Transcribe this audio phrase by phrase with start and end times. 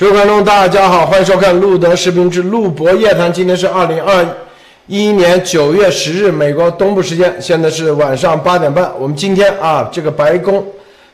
[0.00, 3.28] 各位观众，大家好，欢迎收看《路德视频之路博夜谈》。
[3.34, 4.26] 今天是二零二
[4.86, 8.90] 一年九月十日，美国东部时间，现在是晚上八点半。
[8.98, 10.64] 我们今天啊，这个白宫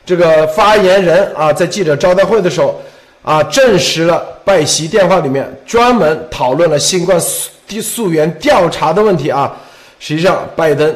[0.05, 2.79] 这个发言人啊，在记者招待会的时候
[3.23, 9.53] 啊，证实了拜习电话里面专门讨论了新冠溯溯源调查的问题啊。
[9.99, 10.95] 实际上，拜登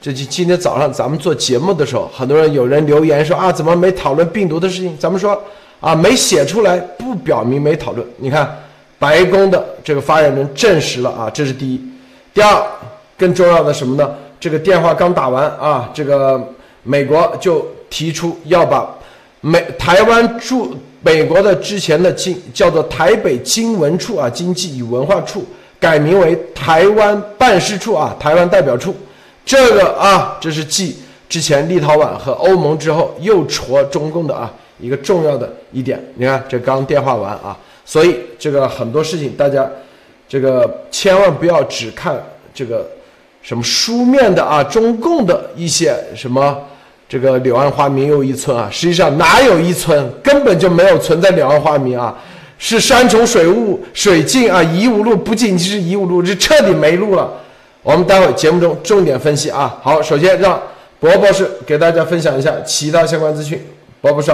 [0.00, 4.98] 这今今天早上咱们做节目的时候，很多人有人留言说啊，怎么没讨论病毒的事情？
[4.98, 5.40] 咱们说。
[5.80, 8.06] 啊，没写出来不表明没讨论。
[8.16, 8.56] 你看，
[8.98, 11.80] 白宫的这个发言人证实了啊，这是第一。
[12.34, 12.62] 第二，
[13.16, 14.10] 更重要的什么呢？
[14.40, 16.40] 这个电话刚打完啊，这个
[16.82, 18.88] 美国就提出要把
[19.40, 25.44] 美台湾驻美国的之前的经叫做台北经文处啊，经济与文化处
[25.80, 28.94] 改名为台湾办事处啊，台湾代表处。
[29.44, 30.98] 这个啊，这是继
[31.28, 34.52] 之前立陶宛和欧盟之后又戳中共的啊。
[34.78, 39.68] 一个重要的一点，你看这刚电话完啊，所以这个很多事情大家
[40.28, 42.16] 这个千万不要只看
[42.54, 42.86] 这个
[43.42, 46.58] 什么书面的啊，中共的一些什么
[47.08, 52.16] 这个柳暗花明又一村啊，实际上哪有一村，根本就没有存在柳暗花明啊，
[52.58, 57.32] 是山重水雾水尽啊，疑无路，不仅仅是疑无路，是彻底没路了。
[57.82, 59.78] 我们待会节目中重点分析啊。
[59.82, 60.60] 好，首先让
[61.00, 63.64] 博博士给大家分享一下其他相关资讯，
[64.02, 64.30] 博博士。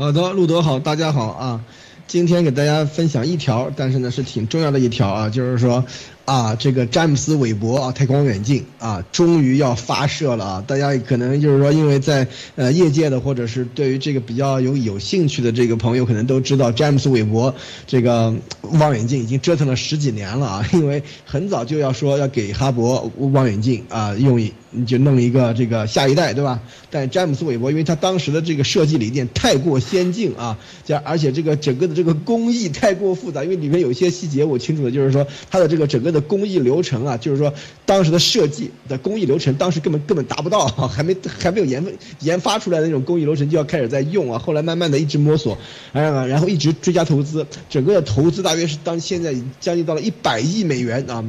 [0.00, 1.60] 好的，路德好，大家好啊！
[2.06, 5.84] 今天给大家分享一条，但是呢是挺重要的一条啊，就是说。
[6.24, 10.64] 啊，这个詹姆斯韦伯啊，太空望远镜啊，终于要发射了啊！
[10.66, 17.52] 大家可能就是说，因为在呃业界的或者是对于这个比较有有兴趣的这个朋友，可能都知道詹姆斯韦伯
[17.86, 18.32] 这个
[18.62, 20.68] 望远镜已经折腾了十几年了啊！
[20.72, 24.52] 因为很早就要说要给哈勃望远镜啊用一
[24.86, 26.60] 就弄一个这个下一代，对吧？
[26.90, 36.20] 但詹姆斯韦伯因为他当时的这个设计理念太过先进啊，加而且这个整个的这个工艺太过复杂，因为里面有一些细节我清楚的就是说它的这个整个的。
[36.30, 37.52] 工艺流程啊，就是说
[37.84, 41.90] 当时的设计的工艺流程，当时根本根本达不到， 还没还没有研发
[42.20, 44.38] 研发出来的那种工艺流程就要开始在用啊。
[44.38, 45.58] 后来慢慢的一直摸索，
[45.92, 51.24] 啊，然后一直追加投资，整个的投资大约是当现在将近到了一百亿美元啊，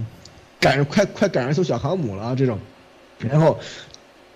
[0.59, 2.59] 赶快快赶上艘小航母了啊这种，
[3.17, 3.57] 然后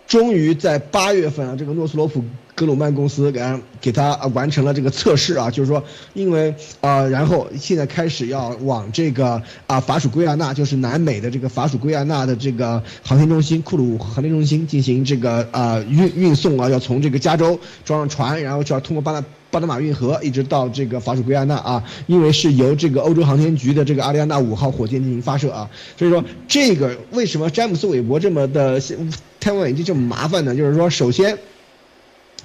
[0.07, 2.23] 终于在八月份啊，这个诺斯罗普。
[2.55, 3.41] 格鲁曼公司给
[3.81, 5.83] 给他完成了这个测试啊，就是说，
[6.13, 28.79] 因为啊，然后现在开始要往这个啊法属圭亚那，就是南美的这个法属圭亚那的这个航天中心库鲁航天中心进行这个啊运运送啊，要从这个加州装上船，然后就要通过巴拿巴拿马运河一直到这个法属圭亚那啊，因为是由这个欧洲航天局的这个阿里安娜五号火箭进行发射啊，所以说这个为什么詹姆斯韦伯这么的
[29.41, 30.55] 天文望远镜这么麻烦呢？
[30.55, 31.37] 就是说首先。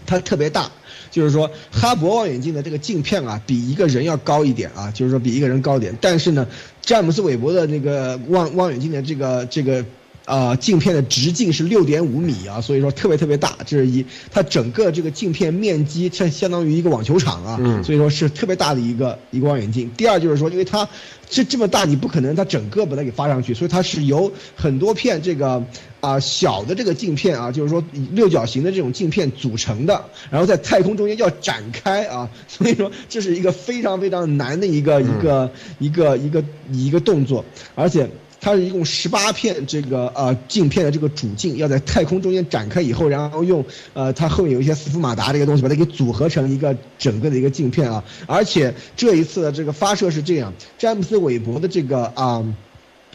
[0.07, 0.71] 它特别大，
[1.11, 5.97] 就是说哈勃望远镜的这个镜片啊，比一个人要高一点啊，就是说比一个人高一点。
[6.01, 6.47] 但是呢，
[6.81, 9.85] 詹姆斯韦伯的那个望望远镜的这个这个
[10.25, 13.57] 啊镜片的直径是六点五米啊，所以说特别特别大。
[13.67, 19.91] 这是一，它整个这个镜片面积相相当于一个网球场啊，所以说是特别大的一个一个望远镜。
[19.97, 20.89] 第二就是说，因为它
[21.29, 25.65] 这这么大，你不可能它整个把它给发上去，所以它是由很多片这个。
[26.01, 36.43] 啊，小的这个镜片啊，就是说六角形的这种镜片组成的，然后在太空中间要展开啊，所以说这是一个非常非常难的一个一个一个一个
[36.73, 37.45] 一个动作，
[37.75, 38.09] 而且
[38.41, 52.45] 它是一共十八片这个呃镜片的这个主镜要在太空中间展开以后，然后用呃它后面有一些斯夫马达这个东西把它给组合成一个整个的一个镜片啊，而且这一次的这个发射是这样，詹姆斯韦伯的这个啊。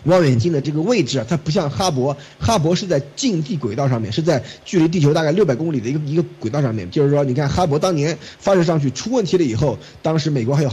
[0.04, 6.88] 望远镜的这个位置，它不像哈勃，哈勃是在近地轨道上面，是在距离地球大概六百公里的一个一个轨道上面。
[6.92, 10.70] 就是说，你看哈勃当年发射上去出问题了以后，当时美国还有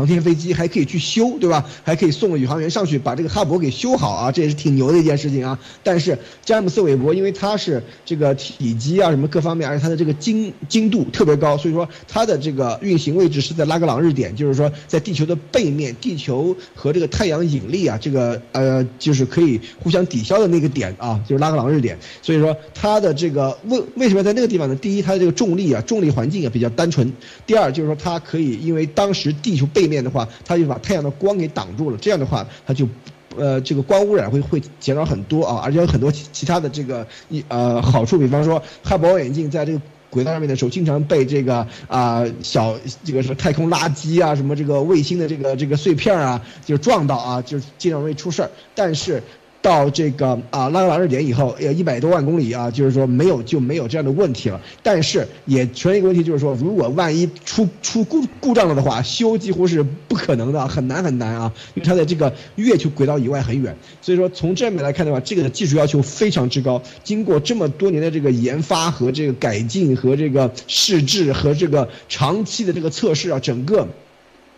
[0.00, 1.64] 航天飞机还可以去修，对吧？
[1.84, 5.58] 还可以送个宇航员上去把这个哈勃给修好啊，这也是挺牛的一件事情啊。
[5.82, 18.86] 但是詹姆斯韦伯因为它是这个体积啊什么各方面，而且它的这个精精度特别高，所以说它的这个运行位置是在拉格朗日点，就是说在地球的背面，地球和这个太阳引力啊，这个呃。
[18.98, 21.98] 就是可以互相抵消的那个点啊，就是拉格朗日点。
[22.22, 24.76] 所以说它的这个为为什么在那个地方呢？
[24.76, 27.06] 第一，它的这个重力啊，重力环境也比较单纯；
[27.46, 32.88] 第二，就是说它可以，因为当时地球背面的话，它就把太阳的光给挡住了，这样的话，它就，
[33.36, 39.80] 呃，这个光污染会会减少很多啊，而且有很多其其他的这个一呃好处，比方说哈勃望远镜在这个。
[40.12, 48.50] 轨道上面的时候，经常被这个啊小这个什么太空垃圾啊，什么这个卫星的这个这个碎片啊，就撞到啊，就经常容易出事儿。
[48.74, 49.22] 但是
[49.62, 54.60] 到这个啊拉格朗日点以后，呃一百多万公里啊，就是说没有就没有这样的问题了。
[54.82, 63.76] 但是也存在一个问题，就是说如果万一出出故故障了的话，修几乎是不可能的，很难很难啊，因为它在这个月球轨道以外很远。
[64.00, 66.82] 所以说从这面来看的话，这个技术要求非常之高。
[67.04, 73.86] 经过这么多年的这个研发和这个改进和这个试制和这个长期的这个测试啊，整个。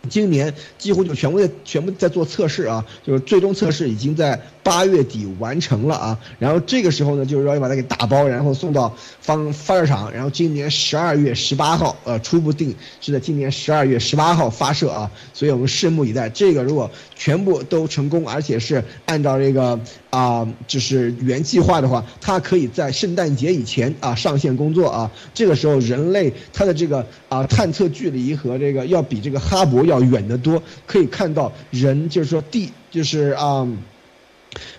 [0.09, 6.19] 今年几乎就全部在全部在做测试啊，就是最终测试已经在八月底完成了啊。
[6.37, 15.09] 然后这个时候呢，就是说要把它给打包，然后送到方发射场，然后今年十二月十八号，呃，初步定是在今年十二月十八号发射啊。
[15.33, 16.27] 所以我们拭目以待。
[16.27, 19.79] 这个如果全部都成功，而且是按照这个
[20.09, 25.09] 啊，就是原计划的话，它可以在圣诞节以前啊上线工作啊。
[25.33, 29.93] 这个时候人类它的这个啊探测距离和这个要比这个哈勃要。
[29.93, 33.67] 要远得多，可以看到人就是说地就是啊，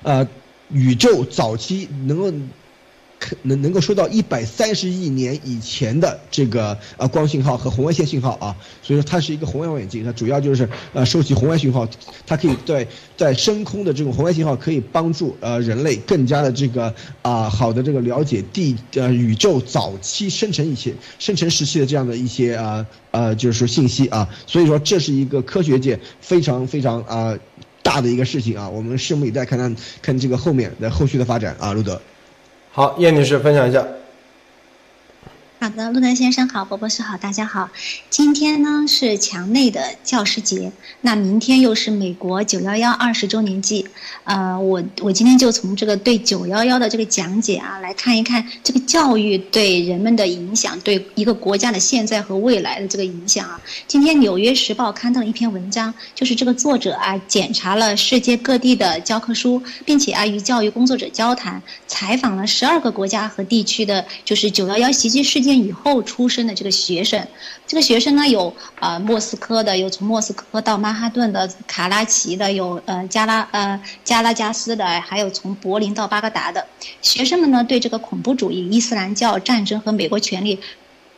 [0.02, 0.26] 呃，
[0.70, 2.32] 宇宙早期能够。
[3.40, 11.88] 能能够收到一百三十亿年以前的这个呃光信号和红外线信号啊，所以说它是一个红外望远镜，它主要就是呃收集红外信号，
[12.26, 12.86] 它可以在
[13.16, 27.34] 在深空的这种红外信号可以帮助呃人类更加的这个啊好的这个了解地呃宇宙早期生成一些生成时期的这样的一些啊呃就是说信息啊，所以说这是一个科学界非常非常啊
[27.84, 32.00] 大的一个事情啊，我们拭目以待，看看看这个后面的后续的发展啊，路德。
[32.72, 33.86] 好，叶女士分享一下。
[35.64, 37.70] 好的，陆南先生好，博博士好，大家好。
[38.10, 40.70] 今天呢是墙内的教师节，
[41.00, 43.86] 那明天又是美国九幺幺二十周年祭。
[44.24, 53.58] 呃，我我今天就从这个对九幺幺的这个讲解啊，来看一看这个教育对人们的影响，对一个国家的现在和未来的这个影响啊。
[53.88, 65.53] 今天《纽约时报》刊登了一篇文章，就是这个作者啊检查了世界各地的教科书，并且啊与教育工作者交谈，采访了十二个国家和地区的，就是九幺幺袭击事件。
[65.54, 67.26] 以后出生的这个学生，
[67.66, 76.66] 这个学生呢有呃莫斯科的，有从莫斯科到曼哈顿的，卡拉奇的，有呃加拉呃加拉加斯的，还有从柏林到巴格达的
[77.02, 80.58] 学生们呢，对这个恐怖主义、伊斯兰教、战争和美国权力。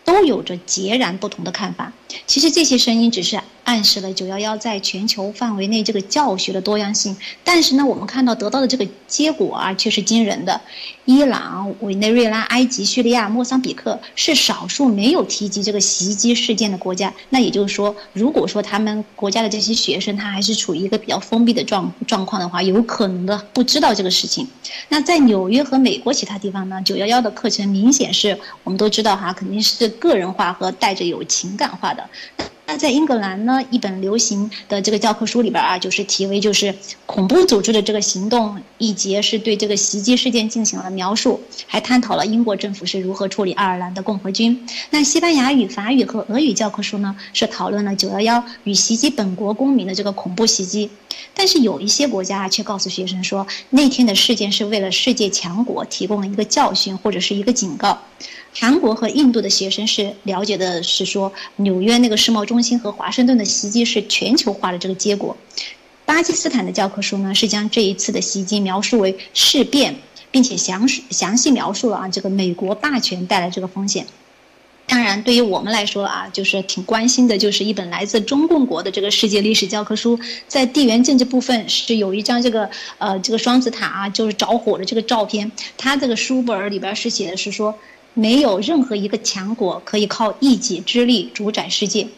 [0.07, 1.93] 都有着截然不同的看法。
[2.29, 7.15] 其实这些声音只是暗示了九幺幺在全球范围内这个教学的多样性。
[7.45, 10.61] 但是呢，我们看到得到的这个结果啊，却是惊人的。
[11.05, 17.13] 伊朗、委内瑞拉、埃及、叙利亚、莫桑比克是少数没有提及这个袭击事件的国家。
[17.31, 24.47] 那也就是说，如果说他们国家的这些学生他还是处于一个比较封闭的状状况的话，有可能的不知道这个事情。
[24.89, 29.89] 那在纽约和美国其他地方呢，九幺幺的课程明显是我们都知道哈，肯定是。
[29.99, 32.05] 个人化和带着有情感化的。
[32.69, 36.75] 那在英格兰呢，一本流行的这个教科书里边啊，就是题为就是
[37.07, 44.67] 恐怖组织的这个行动一节是对这个袭击事件进行了描述，还探讨了英国政府是如何处理爱尔兰的共和军。
[44.91, 50.91] 那西班牙语、法语和俄语教科书呢，是讨论了九幺幺与袭击本国公民的这个恐怖袭击。
[51.33, 58.03] 但是有一些国家却告诉学生说，那天的事件是为了世界强国提供了一个教训或者是一个警告。
[58.59, 65.37] 韩国和印度的学生是了解的是说，纽约那个世贸中心和华盛顿的袭击是全球化的这个结果。
[66.07, 69.97] 巴基斯坦的教科书呢是将这一次的袭击描述为事变，
[70.31, 74.07] 并且详详细描述了啊这个美国霸权带来这个风险。
[74.87, 85.53] 当然，对于我们来说啊，就是挺关心的，就是一本来自中共国的这个世界历史教科书，在地缘政治部分是有一张这个呃这个双子塔啊，就是着火的这个照片。
[85.77, 87.77] 它这个书本里边是写的是说。
[88.19, 92.09] 没有任何一个强国可以靠一己之力主宰世界。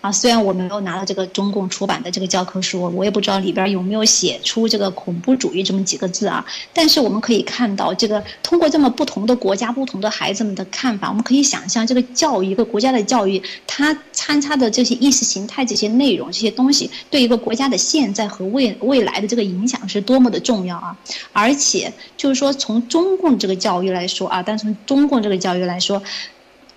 [0.00, 6.44] 啊，虽然我没有拿到这个中共出版的这个教科书，我也不知道里边有没有写出这个恐怖主义这么几个字啊。
[6.72, 20.96] 但是我们可以看到，这个通过这么不同的国家、不同的孩子们的看法，我们可以想象，这个教育一个国家的教育，它参差的这些意识形态、这些内容、这些东西，对一个国家的现在和未未来的这个影响是多么的重要啊！
[21.32, 26.02] 而且就是说，从中共这个教育来说啊，但从中共这个教育来说。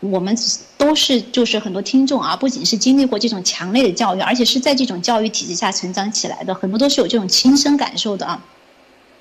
[0.02, 0.36] 我们
[0.78, 8.44] 都是就是很多听众啊，不仅是经历过这种强烈的教育，而且是在这种教育体制下成长起来的，很多都是有这种亲身感受的啊。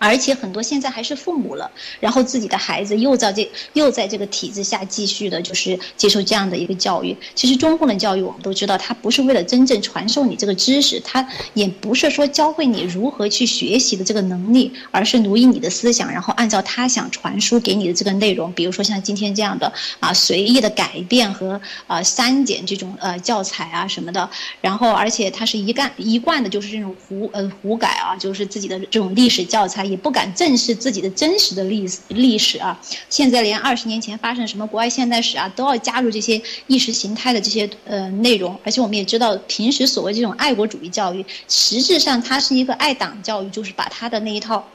[0.00, 7.14] 而且很多现在还是父母了，然后自己的孩子又在这又在这个体制下继续的，就是接受这样的一个教育。
[7.34, 24.30] 其实中共的教育我们都知道，它不是为了真正传授你这个知识，它也不是说教会你如何去学习的这个能力，而是奴役你的思想，然后按照他想传输给你的这个内容，比如说像今天这样的啊随意的改变和啊删减这种呃教材啊什么的，
[24.62, 29.89] 然后而且他是一干一贯的就是这种胡呃胡改啊，就是自己的这种历史教材。
[29.90, 32.80] 也不敢正视自己的真实的历历史啊。
[33.08, 38.58] 现在连二十年前发生什么国外现代史啊，都要加入这些意识形态的这些呃内容。
[38.64, 44.66] 而且我们也知道，平时所谓这种爱国主义教育，实质上它是一个爱党教育，就是把他的那一套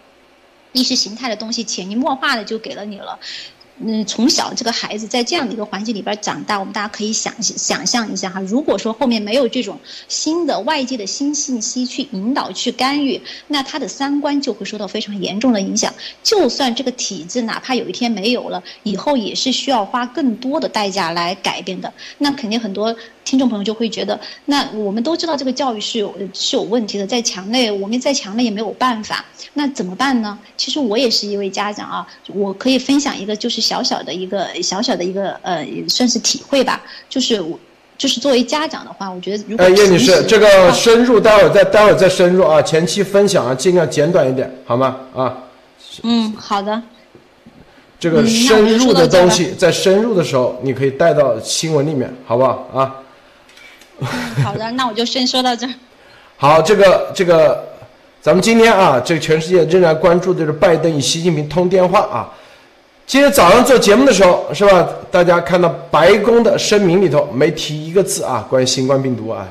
[0.73, 3.17] 意识形态的东西潜移默化的就给了你了。
[3.77, 8.39] 嗯，从小这个孩子在这样的一个环境里边长大，我们大家可以想想象一下哈。
[8.41, 9.77] 如果说后面没有这种
[10.07, 15.93] 新的外界的新信息去引导、去干预，那他的三观就会受到非常严重的影响。
[16.23, 21.93] 就算这个体制哪怕有一天没有了，以后也是需要花更多的代价来改变的。
[22.19, 22.95] 那肯定很多。
[23.25, 30.37] 听众朋友就会觉得，那我们都知道这个教育是有是有问题的，在墙内我们在墙内也没有办法，那怎么办呢？
[30.55, 37.59] 其实我也是一位家长啊，我可以分享一个就是小小的一个小小的一个呃，算是体会吧，就是我
[37.97, 44.97] 就是作为家长的话，我觉得如果哎叶女士，这个深入待会儿再待会儿再深入啊，前期分享啊尽量简短一点好吗？
[45.15, 45.35] 啊，
[46.03, 46.81] 嗯，好的。
[47.97, 52.93] 这个深入的东西在深入的时候，你可以带到新闻里面，好不好啊？
[54.43, 55.73] 好的，那我就先说到这儿。
[56.37, 57.63] 好，这个这个，
[58.21, 62.29] 咱们今天啊，这个全世界仍然关注的是拜登与习近平通电话啊。
[63.07, 64.85] 今天早上做节目的时候，是吧？
[65.09, 69.47] 大家看到白宫的声明里头没提一个字啊，关于新冠病毒啊，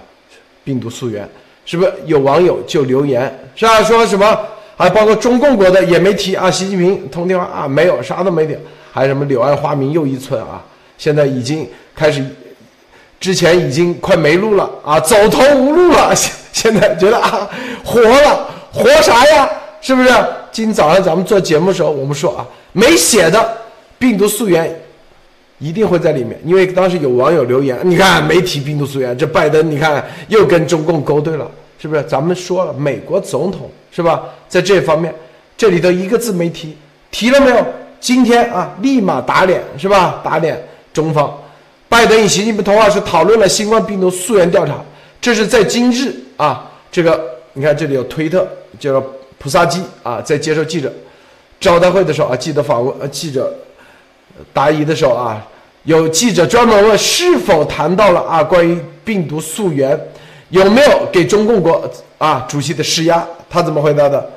[0.63, 1.27] 病毒溯源，
[1.65, 1.93] 是不是？
[2.05, 3.23] 有网友就留言
[3.57, 3.83] 是吧？
[3.83, 4.39] 说什么？
[4.77, 8.59] 还包括中共国的也没提啊，习近平通电话啊，没有，啥都没有。
[8.93, 10.63] 还有什么柳暗花明又一村啊？
[10.99, 12.23] 现在已经开始。
[13.21, 16.12] 之前已经快没路了啊，走投无路了。
[16.16, 17.49] 现现在觉得啊，
[17.85, 19.49] 活了，活啥呀？
[19.80, 20.09] 是不是？
[20.52, 23.56] 今早上咱们做节目的时候，我们说啊，没写的
[23.99, 24.75] 病毒溯源
[25.59, 32.02] 一定会在里面，因为当时有网友留言，你看没提病毒溯源，这拜登你看又跟中共勾兑了，是不是？
[32.04, 35.14] 咱们说了，美国总统是吧，在这方面
[35.56, 36.76] 这里头一个字没提，
[37.11, 37.66] 提了没有？
[38.00, 40.21] 今天啊，立马打脸是吧？
[40.23, 41.37] 打脸中方。
[41.95, 44.75] 拜登与习近平通话是讨论了新冠病毒溯源调查，
[45.21, 48.45] 这是在今日啊，这个你看这里有推特，
[48.81, 49.01] 叫
[49.39, 50.93] 普萨基啊，在接受记者
[51.61, 53.55] 招待会的时候啊，记者访问呃记者
[54.53, 55.41] 答疑的时候啊，
[55.85, 59.97] 有记者专门问是否谈到了啊关于病毒溯源
[60.49, 64.29] 有没有给中共国啊主席的施压，他怎么回答的？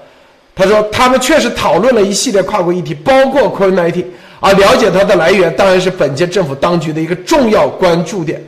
[0.53, 4.05] 他说他们确实讨论了一系列跨国议题，包括 COVID-19。
[4.39, 8.39] 而了解它的来源，当然是本届政府当局的一个重要关注点。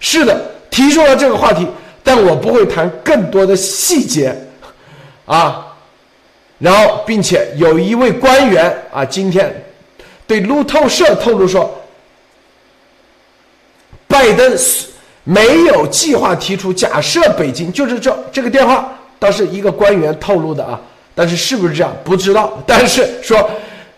[0.00, 0.34] 是的，
[0.70, 1.66] 提出了这个话题，
[2.02, 4.34] 但我不会谈更多的细节，
[5.26, 5.66] 啊。
[6.58, 9.54] 然后，并且有一位官员啊，今天
[10.26, 11.70] 对路透社透露说，
[14.06, 14.56] 拜登
[15.24, 20.80] 没有计划提出假设北京就是这这个电话，倒是一个官员透露的啊，
[21.14, 23.50] 但是是不是这样不知道，但是说。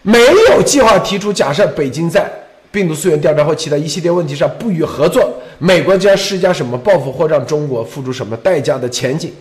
[0.06, 0.20] 没
[0.50, 2.30] 有计划提出假设北京在
[2.70, 9.32] 病毒溯源调查或其他一系列问题上不予合作，美国将施加什么报复或让中国付出什么代价的前景，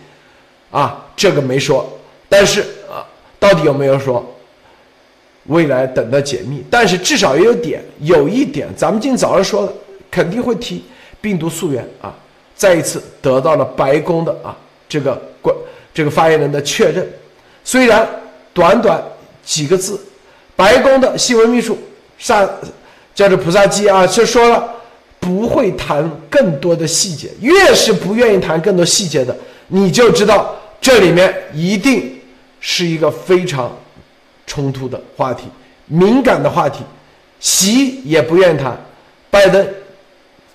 [0.72, 1.88] 啊，这个没说，
[2.28, 3.06] 但是啊，
[3.38, 4.26] 到底有没有说？
[5.44, 6.64] 未来等待解密。
[6.68, 9.72] 但是至少也有点，有一点，咱们今早上说的，
[10.10, 10.84] 肯定会提
[11.20, 12.12] 病毒溯源啊，
[12.56, 14.56] 再一次得到了白宫的啊
[14.88, 15.54] 这个关
[15.94, 17.08] 这个发言人的确认，
[17.62, 18.04] 虽然
[18.52, 19.00] 短短
[19.44, 20.00] 几个字。
[20.56, 21.78] 白宫的新闻秘书
[22.18, 22.48] 萨
[23.14, 24.66] 叫做普萨基啊，就说了
[25.20, 27.28] 不会谈更多的细节。
[27.40, 29.36] 越是不愿意谈更多细节的，
[29.68, 32.18] 你就知道这里面一定
[32.58, 33.70] 是一个非常
[34.46, 35.44] 冲突的话题、
[35.86, 36.82] 敏感的话题。
[37.38, 38.74] 习也不愿意谈，
[39.30, 39.66] 拜登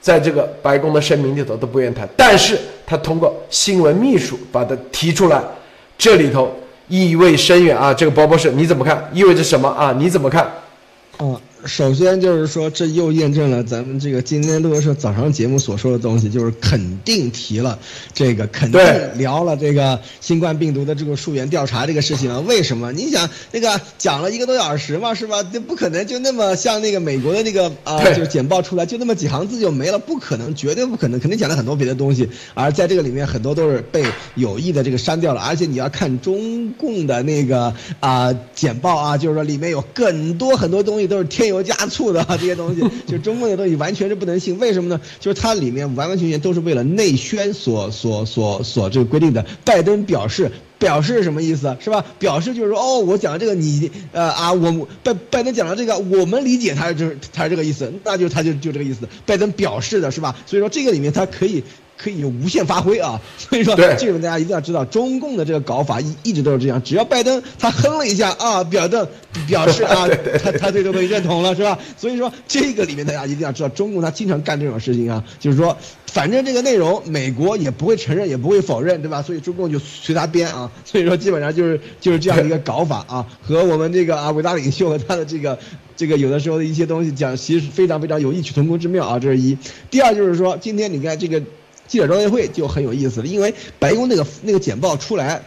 [0.02, 5.40] 在这个白宫的声明里头都不愿意谈，但是他通过新闻秘书把它提出来，
[5.98, 6.52] 这里头。
[6.92, 7.94] 意味深远啊！
[7.94, 9.10] 这个包包是你怎么看？
[9.14, 9.96] 意味着什么啊？
[9.98, 10.44] 你怎么看？
[11.18, 17.78] 啊，首先就是说，这又验证了咱们这个今天录的是早上节目所说的东西，就是肯定提了
[18.14, 18.82] 这个，肯定
[19.18, 22.40] 聊了这个新冠病毒的这个溯源调查这个事情啊。
[22.40, 22.92] 为什么？
[22.92, 25.44] 你想那个讲了一个多小时嘛，是吧？
[25.44, 32.28] 这不可能就那么像那个美国的那个啊，就是简报出来就那么几行字就没了，不可能，绝对不可能，肯定讲了很多别的东西。
[32.56, 34.04] 而在这个里面，很多都是被
[34.34, 35.42] 有意的这个删掉了。
[35.42, 41.12] 而且你要看中共的那个啊简报啊，就是说里面有很多很多东西。
[41.12, 44.58] 都是添油加醋的这些东西， 就中共的东西完全是不能信。
[44.58, 45.00] 为什么呢？
[45.20, 49.46] 就是它里面完完全全都是为了内宣所所所所这个规定的。
[49.64, 51.76] 拜登表示，表示是什么意思？
[51.80, 52.04] 是吧？
[52.18, 59.08] 表示就是说，哦，我讲的这个，你呃啊，我拜拜登讲了这个，我们理解他就是他是这个意思，那就他就就这个意思。
[59.26, 60.36] 拜登表示的是吧？
[60.46, 61.64] 所以说这个里面他可以。
[62.02, 63.20] 可以有无限发挥啊。
[63.38, 69.08] 所以说，对这个大家一定要知道，中共的这个搞法一一直都是这样，只要拜登他哼了一下啊，表的
[69.48, 70.08] 表示啊，
[70.44, 71.78] 他他对这个东西认同了是吧？
[71.98, 75.78] 所以说这个里面大家一定要知道，中共他经常干这种事情啊，就是说。
[76.08, 79.22] 反正这个内容，美国也不会承认，也不会否认，对吧？
[79.22, 80.70] 所以中共就随他编啊。
[80.84, 85.58] 所以说，基本上就是就是这样的一个搞法啊，和我们这个啊伟大领袖和他的这个
[85.96, 89.18] 这个有的时候的一些东西讲，其实非常非常有异曲同工之妙啊。
[89.18, 89.58] 这是一。
[89.90, 91.42] 第二就是说，今天你看这个
[91.92, 95.44] 记者招待会就很有意思了，因为白宫那个那个简报出来，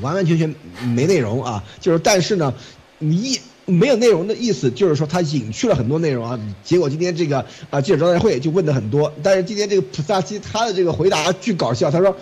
[0.00, 0.54] 完完全全
[0.94, 2.54] 没内容啊，就是但是呢，
[3.00, 3.40] 你一。
[3.66, 12.14] 没有内容的意思就是说他隐去了很多内容啊，结果今天这个啊记者招待会就问的很多，但是今天这个普萨基他的这个回答巨搞笑，他说，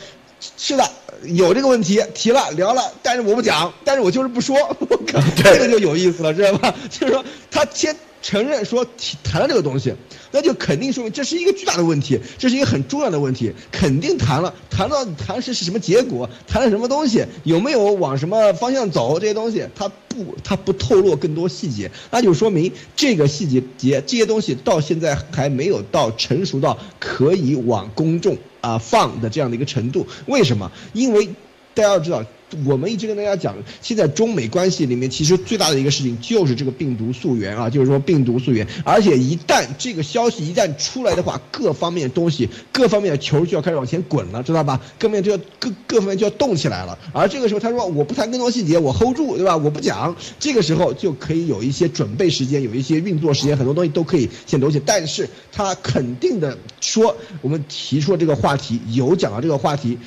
[0.56, 0.88] 是的，
[1.34, 4.56] 有这个问题提了聊了，但是我不讲，但是我就是不说，
[4.88, 6.72] 我靠，这个就有意思了，知道吧？
[6.88, 7.92] 就是说他先。
[8.22, 9.92] 承认说提谈了这个东西，
[10.30, 30.06] 那就肯定说明这是一个巨大的问题，这是一个很重要的问题，肯定谈了，谈到谈是是什么结果，谈了什么东西，有没有往什么方向走，这些东西他不他不透露更多细节，那就说明这个细节节这些东西到现在还没有到成熟到可以往公众啊放的这样的一个程度。
[30.26, 30.70] 为什么？
[30.92, 31.26] 因为
[31.74, 32.24] 大家要知道。
[32.64, 44.80] 我们一直跟大家讲，现在中美关系里面其实最大的一个事情就是这个病毒溯源啊，就是说病毒溯源，而且一旦这个消息一旦出来的话，各方面东西、各方面的球就要开始往前滚了，知道吧？
[44.98, 46.98] 各面就要各各方面就要动起来了。
[47.12, 49.56] 而这个时候他说我不谈更多细节，我 hold 住，对吧？
[49.56, 54.80] 我不讲，这个时候就可以有一些准备时间，有一些运作时间，很多东西都可以先留起。
[54.84, 59.98] 但是他肯定的说，我们提出了这个话题，有讲到这个话题。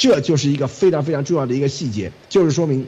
[0.00, 2.86] 这就是一个非常非常重要的一个细节，就是说明，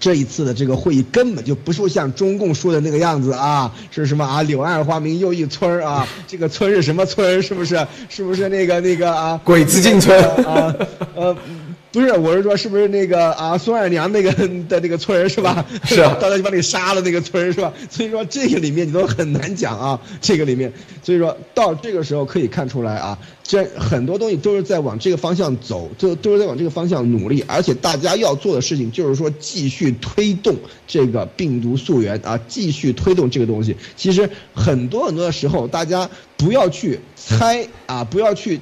[0.00, 4.42] 这一次的这个会议根本就不是像中共说的那个样子啊，是什么啊？
[4.42, 7.40] 柳暗花明又一村啊，这个村是什么村？
[7.40, 7.86] 是不是？
[8.08, 9.40] 是不是那个那个啊？
[9.44, 10.74] 鬼子进村啊？
[11.14, 11.36] 呃。
[11.94, 14.32] 不是，我是说，是不是那个啊，孙二娘那个
[14.68, 15.64] 的那个村是吧？
[15.84, 17.72] 是啊， 到时候就把你杀了那个村是吧？
[17.88, 20.72] 所以说这个里面你都很难讲啊， 这个里面，
[21.04, 30.56] 所以说到这个时候可以看出来啊，这很多东西都是在往这个方向走，都都是在往这个方向努力，而且大家要做的事情就是说继续推动
[30.88, 33.76] 这个病毒溯源啊，继续推动这个东西。
[33.94, 38.60] 其实很多很多的时候，大家不要去猜啊，不要去。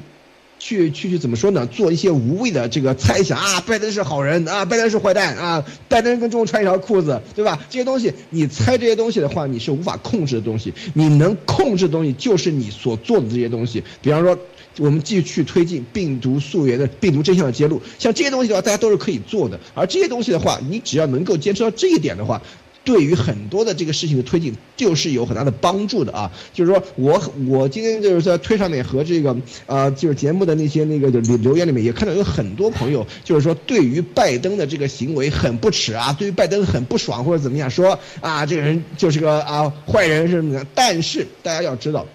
[0.64, 1.66] 去去去怎么说呢？
[1.66, 7.58] 做一些无谓的这个猜想啊，拜登是好人啊，拜登是坏蛋啊，拜登跟中国穿一条裤子，对吧？
[7.68, 10.72] 这些东西你猜这些东西的话，你是无法控制的东西。
[10.94, 13.82] 你能控制的东西就是你所做的这些东西。
[14.00, 14.38] 比方说，
[14.78, 19.58] 我们继续去推进病毒溯源的病毒真相的揭露，像这些东西的话，大家都是可以做的。
[19.74, 22.40] 而这些东西的话，你只要能够坚持到这一点的话。
[22.84, 26.30] 对于很多的这个事情的推进，就是有很大的帮助的啊。
[26.52, 40.66] 就是说我我今天就是在推上面和这个呃，就是节目的那些那个留留言里面，也看到有很多朋友，就是说对于拜登的这个行为很不耻啊，对于拜登很不爽或者怎么样，说啊这个人就是个啊坏人是什么的。
[40.74, 42.06] 但是大家要知道。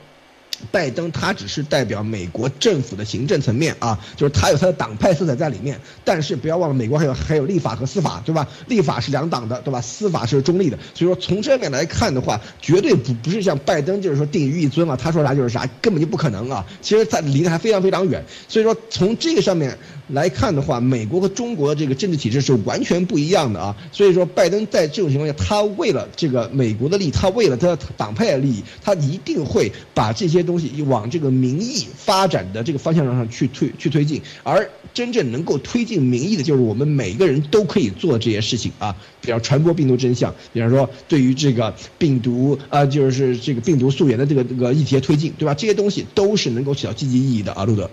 [0.72, 5.80] 拜登他只是代表美国政府的行政层面啊，就是他有他的党派色彩在里面。
[6.04, 8.48] 但是不要忘了，美国还有还有立法和司法，对吧？
[8.67, 9.82] 立法是两党的，对吧？
[9.82, 10.78] 司法是中立的。
[10.93, 16.65] 所以说从这面来看的话，绝对不不是像拜登就是说定于一尊啊，他说啥就是啥，根本就不可能啊。
[16.82, 18.24] 其实他离得还非常非常远。
[18.48, 23.76] 所以说从这个上面来看的话，美国和中国的这个政治体制是完全不一样的啊。
[23.91, 30.48] 所以说拜登在这种情况下，他为了这个美国的利益，他为了他党派的利益，他一定会把这些。
[30.48, 45.54] 东西往这个民意发展的这个方向上去推去推进，而真正能够推进民意的，就是我们每个人都可以做这些事情啊，比方传播病毒真相，比方说对于这个病毒啊，就是这个病毒溯源的这个这个议题的推进，对吧？
[45.54, 47.89] 这些东西都是能够起到积极意义的啊，路德。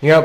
[0.00, 0.22] 你看，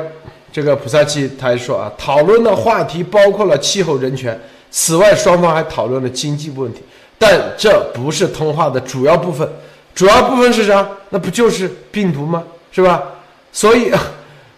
[0.53, 4.39] 这个普萨奇他还说啊，讨论的话题包括了气候、人权，
[4.69, 6.83] 此外双方还讨论了经济问题，
[7.17, 9.49] 但这不是通话的主要部分。
[9.95, 10.87] 主要部分是啥？
[11.09, 12.43] 那不就是病毒吗？
[12.71, 13.03] 是吧？
[13.51, 13.91] 所以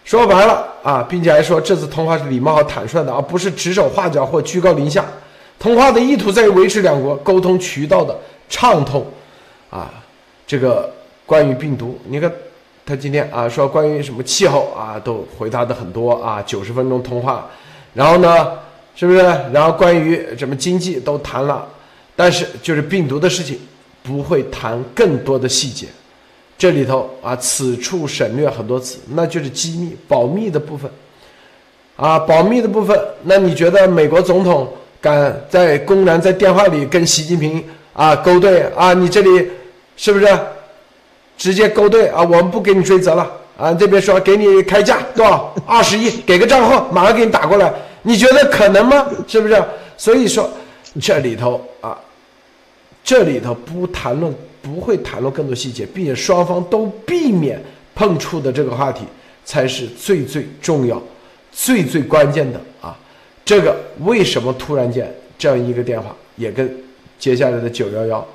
[0.04, 5.02] 说白了啊，并且还说这次通话是礼貌和坦率的，而不是指手画脚或居高临下。
[5.58, 8.14] 通话的意图在于维持两国沟通渠道的
[8.50, 9.02] 畅通。
[9.70, 9.90] 啊，
[10.46, 10.92] 这个
[11.24, 12.30] 关于病毒，你看
[12.86, 17.46] 他今天啊说关于什么气候啊都回答的很多啊，九十分钟通话。
[17.92, 18.52] 然后呢，
[18.94, 19.18] 是不是？
[19.52, 21.66] 然后关于什么经济都谈了，
[22.14, 23.58] 但是就是病毒的事情。
[24.08, 25.88] 不会谈更多的细节，
[26.56, 30.88] 这里头啊，此处省略很多词，那就是机密、保密的部分，
[31.96, 32.96] 啊，保密的部分。
[33.24, 38.94] 那你觉得美国总统敢在公然在电话里跟习近平啊勾兑啊？
[38.94, 39.50] 你这里
[39.96, 40.26] 是不是
[41.36, 42.22] 直接勾兑啊？
[42.22, 47.72] 我们不给你追责了啊，这边说给你开价多少二十亿，给个账号，马上给你打过来，
[48.02, 49.06] 你觉得可能吗？
[49.26, 49.62] 是不是？
[49.96, 50.50] 所以说
[51.00, 51.98] 这里头啊，
[53.02, 57.62] 这里头不谈论，不会谈论更多细节，并且双方都避免
[57.94, 59.04] 碰触的这个话题，
[59.44, 61.02] 才是最最重要、
[61.52, 62.96] 最最关键的啊。
[63.44, 66.68] 这个为什么突然间这样一个电话，也跟
[67.18, 68.26] 接下来的九幺幺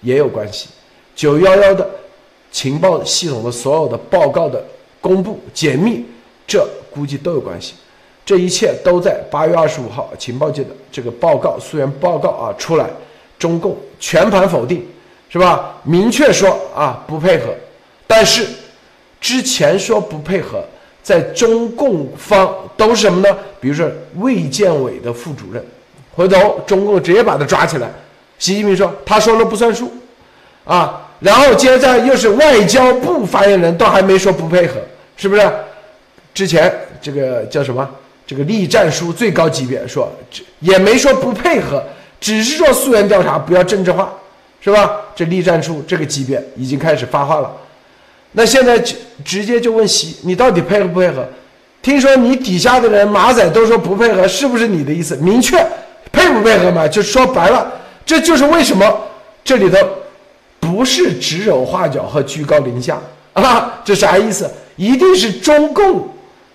[0.00, 0.68] 也有关系？
[1.14, 1.88] 九幺幺的
[2.56, 4.64] 情报系统的所有的报告的
[4.98, 6.02] 公布解密，
[6.46, 7.74] 这估计都有关系。
[8.24, 12.88] 这一切都在八月二十五号情报界的这个报告溯源报告啊出来，
[13.38, 14.82] 中共全盘否定，
[15.28, 15.74] 是吧？
[15.82, 17.54] 明确说啊不配合，
[18.06, 18.48] 但是
[19.20, 20.64] 之前说不配合，
[21.02, 23.36] 在中共方都是什么呢？
[23.60, 25.62] 比如说卫健委的副主任，
[26.14, 27.90] 回头中共直接把他抓起来，
[28.38, 29.92] 习近平说他说了不算数，
[30.64, 34.74] 啊，然后接着又是外交部发言人都还没说不配合，
[35.16, 35.50] 是不是？
[36.34, 37.88] 之前这个叫什么？
[38.26, 40.12] 这个栗战书最高级别说，
[40.60, 41.82] 也没说不配合，
[42.20, 44.12] 只是说溯源调查不要政治化，
[44.60, 44.90] 是吧？
[45.14, 47.50] 这栗战书这个级别已经开始发话了。
[48.32, 51.26] 那现在就直接就问习，你到底配合不配合？
[51.80, 55.16] 听说你底下的人马仔都说不配合，是不是你的意思？
[55.16, 55.56] 明确
[56.12, 56.86] 配不配合嘛？
[56.86, 57.72] 就说白了，
[58.04, 59.00] 这就是为什么
[59.44, 59.78] 这里头
[60.76, 63.00] 不是指手画脚和居高临下
[63.32, 63.80] 啊？
[63.82, 64.46] 这啥意思？
[64.76, 66.06] 一定是中共。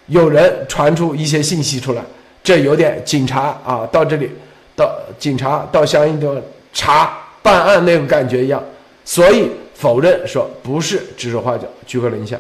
[0.05, 2.03] 有人传出一些信息出来，
[2.43, 4.29] 这有点警察啊，到这里，
[4.75, 6.39] 到警察到相应的
[6.71, 8.63] 查办案那种感觉一样，
[9.03, 12.38] 所以否认说不是指手画脚、居高临下，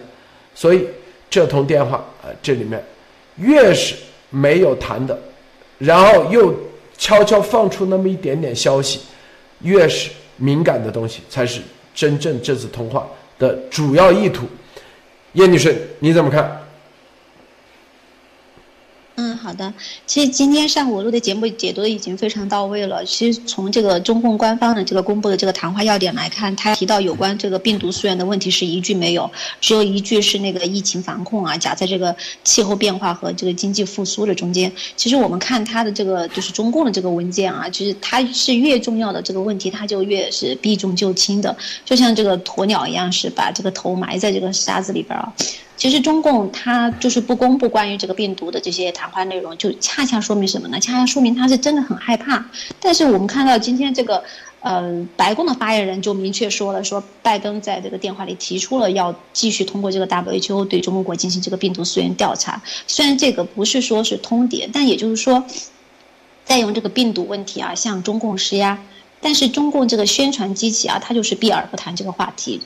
[0.53, 0.85] 所以
[1.31, 2.83] 这通电话啊，这里面
[3.37, 3.95] 越是
[4.29, 5.19] 没有谈的，
[5.79, 6.53] 然后又
[6.95, 8.99] 悄悄放出那么一点点消息，
[9.61, 10.11] 越是
[10.41, 11.61] 敏感的东西，才是
[11.93, 14.45] 真正这次通话的主要意图。
[15.33, 16.60] 叶女士，你怎么看？
[19.21, 19.71] 嗯，好的。
[20.07, 23.05] 其实今天上午录的节目解读已经非常到位了。
[23.05, 29.29] 其实从这个中共官方的这个公布的这个谈话要点来看，他提到有关这个病毒溯源的问题是一句没有，
[29.59, 34.71] 只有一句是那个疫情防控啊，夹在这个气候变化和这个经济复苏的中间。
[34.97, 41.55] 其实我们看他的这个就是中共的这个文件啊，其实它是越重要的这个问题，它就越是避重就轻的，
[41.85, 45.31] 就像这个鸵鸟一样，是把这个头埋在这个沙子里边啊。
[45.81, 50.79] 其实中共它就是不公布关于这个病毒的这些谈话内容，就恰恰说明什么呢？
[50.79, 52.45] 恰恰说明他是真的很害怕。
[52.79, 54.23] 但是我们看到今天这个，
[54.59, 62.61] 呃，白宫的发言人就明确说了，说拜登在这个电话里提出了要继续通过这个 WHO 对中国国进行这个病毒溯源调查。
[62.85, 65.43] 虽然这个不是说是通牒，但也就是说，
[66.45, 68.77] 在用这个病毒问题啊向中共施压。
[69.19, 72.61] 但是中共这个宣传机器啊，它就是避而不谈这个话题。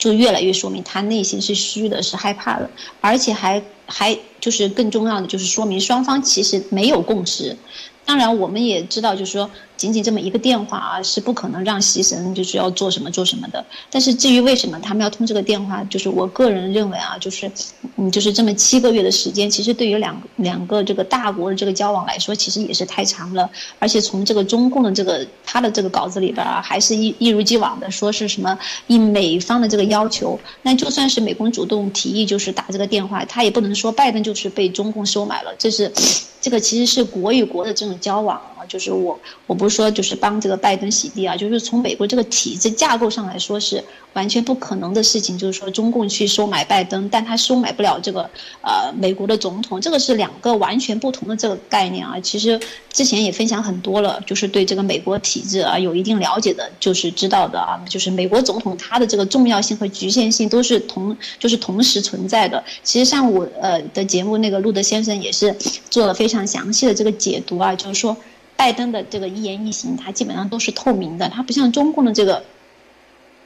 [0.00, 2.68] 就越来越说明他内心是虚的，是害怕的，
[3.00, 7.56] 而且还还就是更重要的就是说明双方其实没有共识。
[8.04, 9.48] 当然，我们也知道，就是说。
[9.80, 13.64] 仅仅这么一个电话啊，是不可能让习神就是要做什么做什么的。
[13.90, 17.50] 但是至于为什么他们要通这个电话，就是我个人认为啊，就是
[17.96, 23.48] 嗯，就是这么七个月的时间，其实对于两两个这个大国的这个交往来说，其实也是太长了。
[23.78, 30.38] 而且从这个中共的这个他的这个稿子里边啊，还是一一如既往的说是什么应美方的这个要求。
[30.60, 35.54] 那就算是美国主动提议就是打这个电话，他也不能说拜登就是被中共收买了。
[35.58, 35.90] 这是
[36.38, 38.40] 这个其实是国与国的这种交往，
[38.70, 39.70] 就是我我不是。
[39.70, 43.82] 说就是帮这个拜登洗地啊，就是从美国这个体制架构上来说是
[44.14, 45.38] 完全不可能的事情。
[45.38, 48.28] 就是说中共去收买拜登，但他收买不了这个
[48.62, 52.18] 呃美国的总统，这个是两个完全不同的这个概念啊。
[52.20, 52.60] 其实
[52.92, 62.62] 之前也分享很多了，就是对这个美国体制啊有一定了解的，就是知道的啊，就是美国总统他的这个重要性和局限性都是同就是同时存在的。
[62.82, 65.56] 其实上午呃的节目那个路德先生也是
[65.88, 68.16] 做了非常详细的这个解读啊，就是说。
[68.60, 72.44] 拜登的这个一言一行，他基本上都是透明的，他不像中共的这个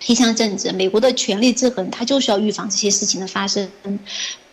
[0.01, 0.73] 黑箱政治。
[0.73, 3.71] 美国的权力制衡，他就是要预防这些事情的发生。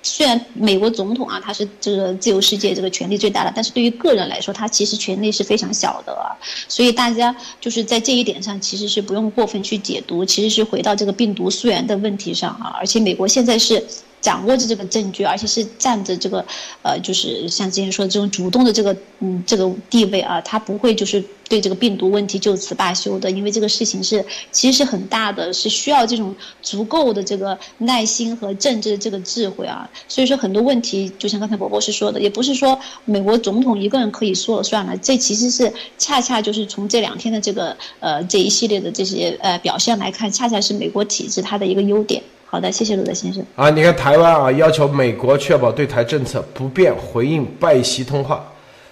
[0.04, 6.38] 虽然美国总统啊，他是这个自由世界这个权力最大的，但是对于个人来说，他其实权力是非常小的啊。
[6.68, 12.76] 所以大家就是在这一点上，其实是不用过分去解读，其实是回到这个病毒溯源的问题上啊。
[12.80, 13.84] 而且美国现在是。
[14.22, 16.46] 掌握着这个证据，而且是占着这个，
[16.84, 29.90] 呃，就是像之前说的这种主动的这个，嗯，这个地位啊，他不会就是对这个病毒问题就此罢休的，因为这个事情是其实是很大的，是需要这种足够的这个耐心和政治的这个智慧啊。
[30.08, 42.22] 所以说很多问题，就像刚才博博士说的，也不是说美国总统一个人可以说了算了，这其实是恰恰就是从这两天的这个呃这一系列的这些呃表现来看，恰恰是美国体制它的一个优点。
[42.52, 43.42] 好的，谢谢鲁德先生。
[43.56, 48.46] 啊，你看台湾啊，要求美国确保对台政策不变，回应拜习通话。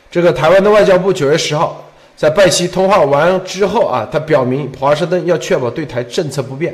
[0.09, 1.83] 这个台湾的外交部九月十号
[2.15, 6.73] 在拜习通话完之后啊，他表明华盛顿要确保对台政策不变，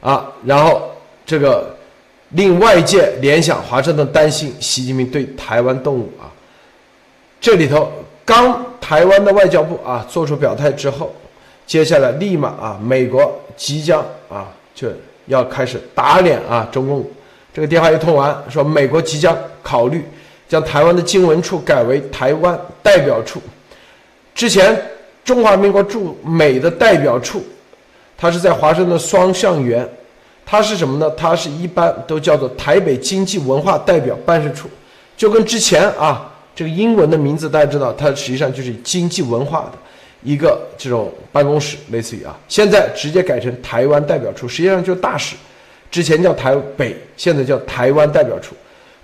[0.00, 0.82] 啊，然后
[1.24, 1.76] 这个
[2.30, 6.26] 令外界联想华盛顿担心习近平对台湾动武啊。
[7.40, 7.88] 这里头
[8.24, 11.14] 刚台湾的外交部啊做出表态之后，
[11.68, 14.88] 接下来立马啊，美国即将啊就
[15.26, 17.04] 要开始打脸啊中共。
[17.52, 20.04] 这个电话一通完，说美国即将考虑。
[20.48, 23.40] 将台湾的经文处改为台湾代表处。
[24.34, 24.76] 之前
[25.24, 27.40] 中华民国驻美的代表处，
[28.18, 29.88] 它是在华盛顿双向园，
[30.44, 31.08] 它是什么呢？
[31.16, 34.68] 它是一般都叫做台北经济文化代表办事处，
[35.16, 39.78] 就跟之前啊这个英文的名字大家知道，它实际上就是经济文化的
[40.22, 45.36] 一个这种办公室，类似于啊，现在直接改成台湾代表处，实际上就是大使。
[45.90, 48.54] 之前叫台北，现在叫台湾代表处。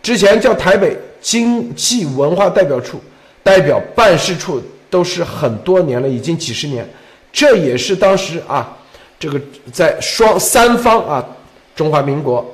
[0.02, 3.00] 之前叫台北经济文化代表处，
[3.42, 6.88] 代表办事处都是很多年了，已经几十年。
[7.32, 8.76] 这也是当时啊，
[9.18, 9.40] 这个
[9.72, 11.26] 在双三方啊，
[11.74, 12.46] 中华民国，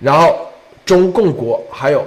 [0.00, 0.36] 然后
[0.84, 2.04] 中共国还有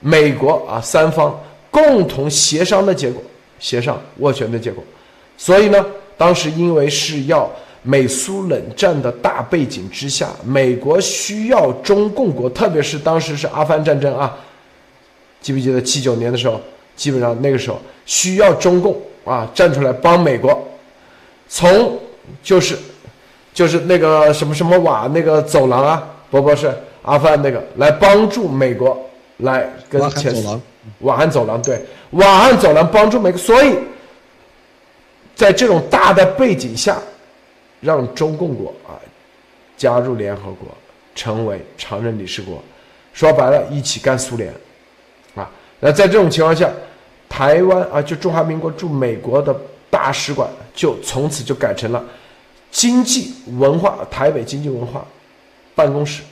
[0.00, 1.40] 美国啊三方
[1.70, 3.22] 共同协商的结果，
[3.60, 4.82] 协商斡旋的结果。
[5.36, 5.84] 所以呢，
[6.16, 7.50] 当时因为是要。
[7.86, 14.34] 美苏冷战的大背景之下，美国需要中共国，特别是当时是阿富汗战争啊，
[15.42, 16.58] 记不记得七九年的时候，
[16.96, 20.66] 基本上那个时候需要中共啊站出来帮美国，
[21.46, 22.00] 从
[22.42, 22.74] 就是
[23.52, 28.98] 就是那个什么什么瓦那个走廊啊，不不是阿富汗那个来帮助美国
[29.36, 30.34] 来跟前
[31.00, 33.74] 瓦汉走廊对瓦汉走廊帮助美国，所以
[35.34, 36.98] 在这种大的背景下。
[37.80, 38.96] 让中共国啊
[39.76, 40.68] 加入联合国，
[41.14, 42.64] 成为常任理事国，
[43.12, 44.50] 说白了，一起干苏联，
[45.34, 46.70] 啊，那在这种情况下，
[47.28, 49.54] 台湾啊，就中华民国驻美国的
[49.90, 52.02] 大使馆就从此就改成了
[52.70, 55.06] 经济文化台北经济文化
[55.74, 56.22] 办公室，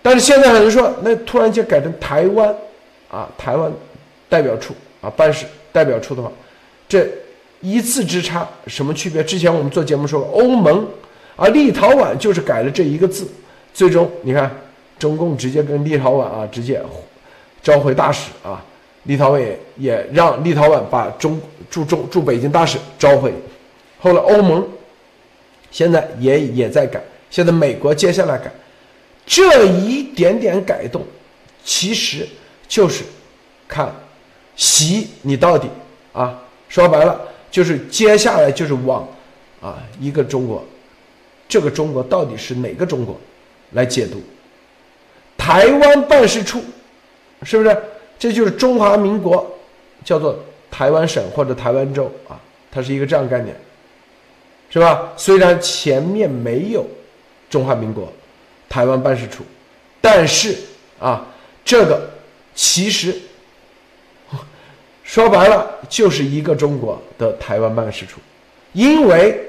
[0.00, 2.56] 但是现在有人说，那突然间改成台湾
[3.10, 3.70] 啊台湾
[4.26, 6.32] 代表处啊办事代表处的话，
[6.88, 7.06] 这。
[7.60, 9.24] 一字之差，什么区别？
[9.24, 10.86] 之前我们做节目说了，欧盟
[11.34, 13.26] 啊，立陶宛就是改了这一个字，
[13.72, 14.50] 最终你看，
[14.98, 16.80] 中共直接跟立陶宛啊直接
[17.62, 18.62] 召回大使啊，
[19.04, 19.42] 立陶宛
[19.76, 21.40] 也让立陶宛把中
[21.70, 23.32] 驻中驻北京大使召回，
[23.98, 24.66] 后来欧盟
[25.70, 28.52] 现在也也在改，现在美国接下来改，
[29.26, 31.02] 这一点点改动，
[31.64, 32.28] 其实
[32.68, 33.02] 就是
[33.66, 33.92] 看
[34.54, 35.68] 习你到底
[36.12, 36.38] 啊，
[36.68, 37.18] 说白了。
[37.56, 39.08] 就是接下来就是往，
[39.62, 40.62] 啊，一个中国，
[41.48, 43.18] 这个中国到底是哪个中国，
[43.72, 44.22] 来解读？
[45.38, 46.62] 台湾办事处，
[47.44, 47.74] 是不是？
[48.18, 49.58] 这就是中华民国，
[50.04, 50.38] 叫做
[50.70, 52.38] 台湾省或者台湾州啊，
[52.70, 53.56] 它是一个这样概念，
[54.68, 55.14] 是吧？
[55.16, 56.84] 虽然前面没有
[57.48, 58.12] 中华民国
[58.68, 59.42] 台湾办事处，
[60.02, 60.54] 但是
[61.00, 61.26] 啊，
[61.64, 62.06] 这个
[62.54, 63.18] 其实。
[65.06, 68.18] 说白了就是一个中国的台湾办事处，
[68.72, 69.40] 因为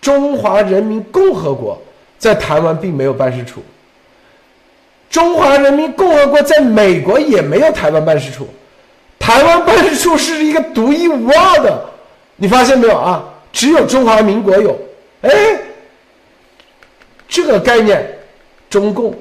[0.00, 1.80] 中华人民共和国
[2.18, 3.62] 在台湾并没有办事处，
[5.08, 8.48] 中华人民共和国在美国也没有台湾办事处，
[9.18, 11.88] 台湾办事处是一个独一无二的，
[12.34, 13.24] 你发现没有啊？
[13.52, 14.76] 只有中华民国有，
[15.22, 15.30] 哎，
[17.28, 18.04] 这个概念，
[18.68, 19.14] 中共。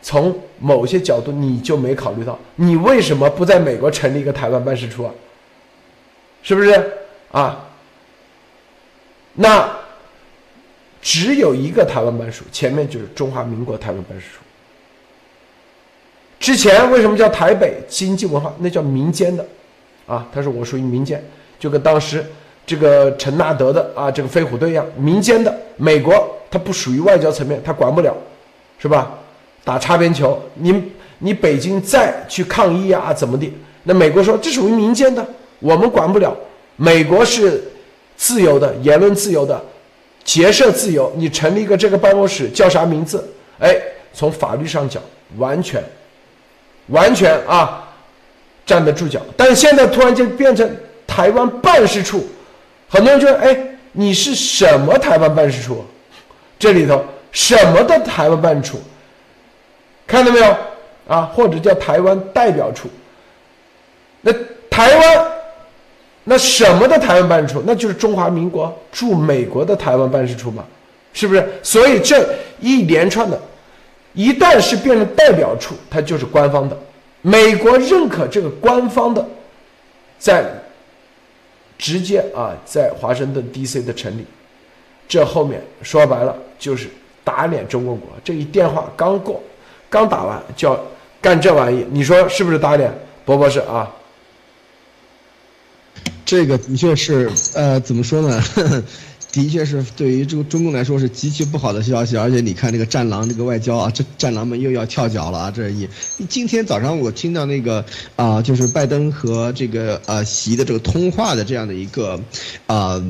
[0.00, 5.10] 从某些角度，你就没考虑到，你为什么不在美国成立一个台湾办事处啊？
[6.42, 6.92] 是不是
[7.32, 7.66] 啊？
[9.34, 9.70] 那
[11.02, 14.40] 只有一个台湾办事处，前面就是中华民国台湾办事处。
[16.38, 18.54] 之前为什么叫台北经济文化？
[18.58, 19.46] 那叫民间的，
[20.06, 21.22] 啊，他说我属于民间，
[21.58, 22.24] 就跟当时
[22.66, 25.54] 这个陈纳德的啊这个飞虎队一样，民间的。
[25.76, 28.14] 美国它不属于外交层面，它管不了，
[28.78, 29.18] 是吧？
[29.64, 33.52] 打擦边球，你你北京再去抗议啊，怎么的？
[33.84, 35.26] 那美国说这属于民间的，
[35.58, 36.36] 我们管不了。
[36.76, 37.62] 美国是
[38.16, 39.60] 自由的，言论自由的，
[40.24, 41.12] 结社自由。
[41.16, 43.26] 你成立一个这个办公室叫啥名字？
[43.58, 43.76] 哎，
[44.14, 45.02] 从法律上讲，
[45.36, 45.82] 完全
[46.86, 47.86] 完全啊
[48.64, 49.20] 站得住脚。
[49.36, 50.68] 但现在突然间变成
[51.06, 52.26] 台湾办事处，
[52.88, 53.56] 很多人就哎，
[53.92, 55.84] 你是什么台湾办事处？
[56.58, 58.80] 这里头什么的台湾办事处？
[60.10, 60.56] 看到没有
[61.06, 61.30] 啊？
[61.32, 62.88] 或者叫台湾代表处。
[64.22, 64.32] 那
[64.68, 65.26] 台湾，
[66.24, 67.62] 那什么的台湾办事处？
[67.64, 70.64] 那就是中华民国驻美国的台湾办事处嘛，
[71.12, 71.48] 是不是？
[71.62, 73.40] 所以这一连串的，
[74.12, 76.76] 一旦是变成代表处，它就是官方的。
[77.22, 79.24] 美国认可这个官方的，
[80.18, 80.44] 在
[81.78, 83.80] 直接啊，在华盛顿 D.C.
[83.82, 84.26] 的成立，
[85.08, 86.88] 这后面说白了就是
[87.22, 88.08] 打脸中共国。
[88.24, 89.42] 这一电话刚过，
[89.90, 90.80] 刚打完就要
[91.20, 92.90] 干这玩意，你说是不是打脸？
[93.26, 93.90] 博博士啊，
[96.24, 98.42] 这个的确是，呃，怎么说呢？
[99.32, 105.52] 的确是对于这个中共来说是极其不好的消息，而且你看这个战狼这个外交啊，这战狼们又要跳脚了啊！
[105.54, 105.88] 这一
[106.28, 107.84] 今天早上我听到那个
[108.16, 112.20] 啊，就是拜登和这个呃习的这个通话的这样的一个
[112.66, 113.00] 啊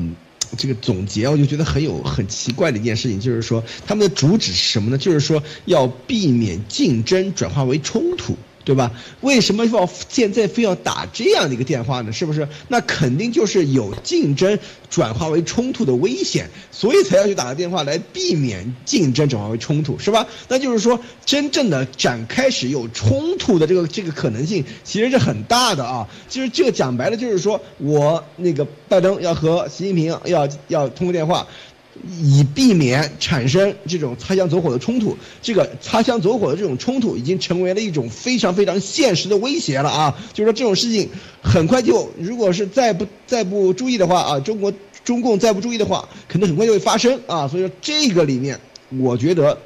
[0.57, 4.97] 这个总结，我就觉得很有很奇怪的一件事情，就是说他们的主旨是什么呢？
[4.97, 8.35] 就是说要避免竞争转化为冲突。
[8.63, 8.91] 对吧？
[9.21, 12.11] 为什么要现在非要打这样的一个电话呢？
[12.11, 12.47] 是不是？
[12.67, 14.57] 那肯定就是有竞争
[14.89, 20.27] 转化为冲突的危险，所以才要去打个电话来避免竞争转化为冲突，是吧？
[20.47, 26.07] 那就是说，真正的展开始有冲突的这个这个可能性其实是很大的啊。
[26.29, 31.47] 其实这个讲白了就是说我那个拜登要和习近平要要通过电话。
[32.19, 40.17] 以避免产生这种擦枪走火的冲突，这个擦枪走火的这种冲突已经成为了一种非常非常现实的威胁了啊！
[40.33, 41.09] 就是说这种事情
[41.41, 47.47] 很快就，如果是再不再不注意的话啊，中国中共再不注意的话，可能很快就会发生啊！
[47.47, 48.59] 所以说这个里面，
[48.99, 49.57] 我觉得。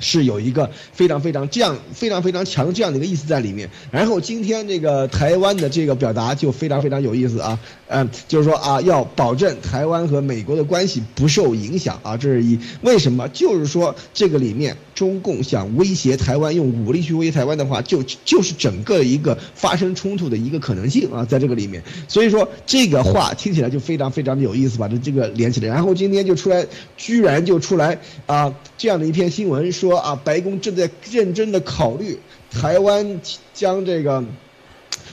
[0.00, 3.70] 是有一个非常非常这样非常非常强这样的一个意思在里面。
[3.90, 7.58] 然后今天这个台湾的这个表达就非常非常有意思啊，
[7.88, 13.28] 嗯，就是说啊，要保证台湾和美国的关系不受影响啊，这是一为什么？
[13.28, 21.82] 就是说这个里面中共想威胁台湾，用武力去威胁台湾的话，就就是整个一个发生冲突的一个可能性啊，在这个里面。
[22.08, 25.68] 所以说这个话听起来就非常非常的有意思，把这这个连起来。
[25.68, 29.89] 然后今天就出来，居然就出来啊这样的一篇新闻说。
[29.90, 32.16] 说啊，白宫正在认真的考虑
[32.48, 33.20] 台湾
[33.52, 34.22] 将这个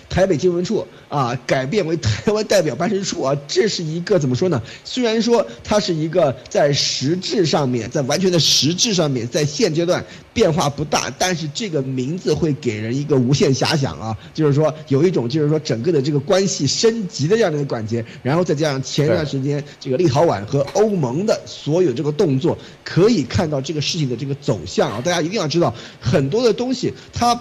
[0.10, 4.62] 台北经文处啊改变为台湾代表办事处啊，这是一个怎么说呢？
[4.84, 27.39] 虽然说它是一个在实质上面，在完全的实质上面，在现阶段变化不大，但是这个名字会给人一个无限遐想啊，就是说有一种就是说整个的这个关系升级的这样的一个感觉，然后再加上前一段时间这个立陶宛和欧盟的所有这个动作，可以看到这个事情的这个走向啊，大家一定要知道很多的东西它。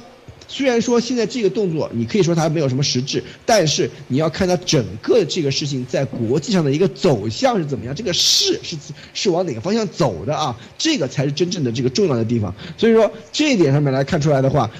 [0.48, 8.76] 虽然说现在这个动作，你可以说它没有什么实质，但是你要看它整个这个事情在国际上的一个走向是怎么样，这个势是
[9.12, 10.56] 是往哪个方向走的啊？
[10.78, 12.54] 这个才是真正的这个重要的地方。
[12.76, 14.70] 所以说这一点上面来看出来的话，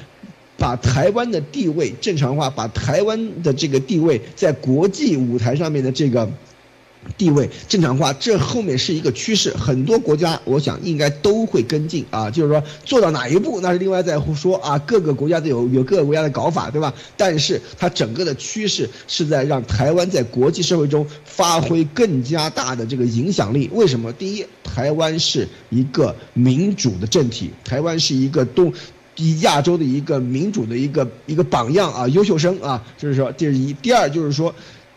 [0.57, 6.29] 把台湾的地位正常化，把台湾的这个地位在国际舞台上面的这个。
[7.17, 12.31] 地位正常化，这后面是一个趋势，很多国家我想应该都会跟进啊。
[12.31, 14.79] 就是说做到哪一步，那是另外再说啊。
[14.81, 16.93] 各个国家都有有各个国家的搞法，对吧？
[17.17, 23.69] 但是它整个的趋势是在让台湾在国际社会中发挥更加大的这个影响力。
[23.73, 24.13] 为什么？
[24.13, 28.73] 第一，台湾是一个民主的政体，台湾是一个东
[29.41, 32.83] 亚洲的一个民主的一个一个榜样啊，优秀生啊。
[32.99, 33.73] 就是说，这是一。
[33.75, 34.55] 第二就是说。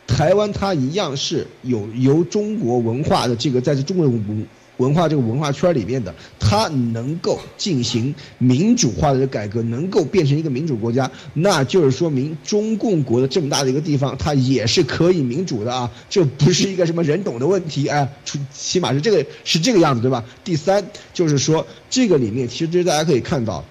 [0.10, 18.08] 台湾它一样是有由中国文化的这个在这中国文文化这个文化圈里面的，它能够进行民主化的改革，能够变成一个民主国家，那就是说明中共国的这么大的一个地方，它也是可以民主的啊，这不是一个什么人懂的问题哎，
[18.54, 20.24] 起码是这个是这个样子对吧？
[20.43, 23.63] 第三就是说这个里面其实大家可以看到。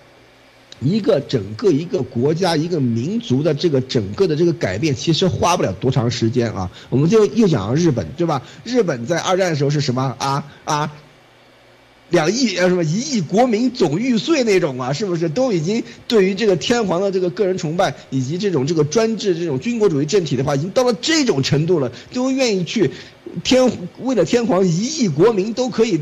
[0.80, 6.70] 一个整个一个国家一个民族的这个整个的这个改变，其实花不了多长时间啊。
[6.88, 8.42] 我们就又讲日本，对吧？
[8.64, 10.92] 日本在二战的时候是什么啊啊？
[12.10, 22.90] 两亿呃什么一亿国民总玉碎那种啊，是不是都已经对于这个天皇的这个个人崇拜以及这种这个专制这种军国主义政体的话，已经到了这种程度了，都愿意去
[23.44, 26.00] 天为了天皇一亿国民都可以。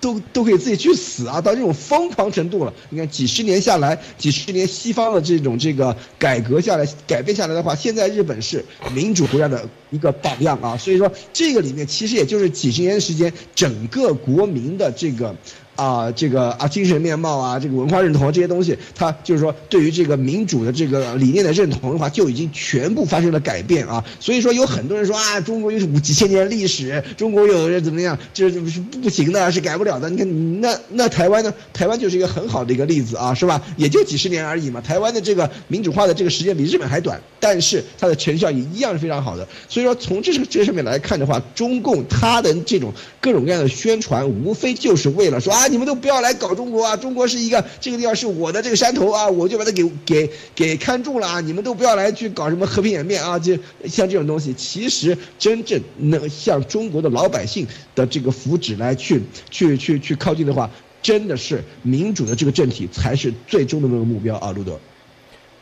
[0.00, 1.40] 都都可以自己去死啊！
[1.40, 2.72] 到这种疯狂程度了。
[2.90, 10.76] 你看几十年下来，几十年西方的这种这个改革下来、改变下来的话，现在日本是民主国家的一个榜样啊。
[10.76, 15.34] 所以说，这个里面其实也就是几十年时间，整个国民的这个。
[15.78, 24.04] 啊，这个啊，精神面貌啊，这个文化认同这些东西，它就是说，对于这个民主的这个理念的认同的话，就已经全部发生了改变啊。
[24.18, 30.10] 所以说，有很多人说啊，中国有五几千年历史，中国有怎么样，这是不行的，是改不了的。
[30.10, 31.54] 你看，那那台湾呢？
[31.72, 33.62] 台湾就是一个很好的一个例子啊，是吧？
[33.76, 34.80] 也就几十年而已嘛。
[34.80, 39.46] 台湾的这个民主化的这个时间比日本还短，但是它的成效也一样是非常好的。
[39.68, 45.67] 所以说，从这这上面来看的话，中共它的这种各种各样的宣传，无非就是为了说啊。
[45.68, 46.96] 你们都不要来搞中国啊！
[46.96, 51.40] 中国是一个这个地方是我的这个山头啊，我就把它给给给看中了啊！
[51.40, 53.38] 你们都不要来去搞什么和平演变啊！
[53.38, 53.54] 就
[53.86, 60.70] 像这种东西，其实真正能向中国的老百姓的这个福祉来去去去去靠近的话，
[61.02, 64.50] 真的是民主的这个政体才是最终的那个目标啊！
[64.52, 64.78] 路德，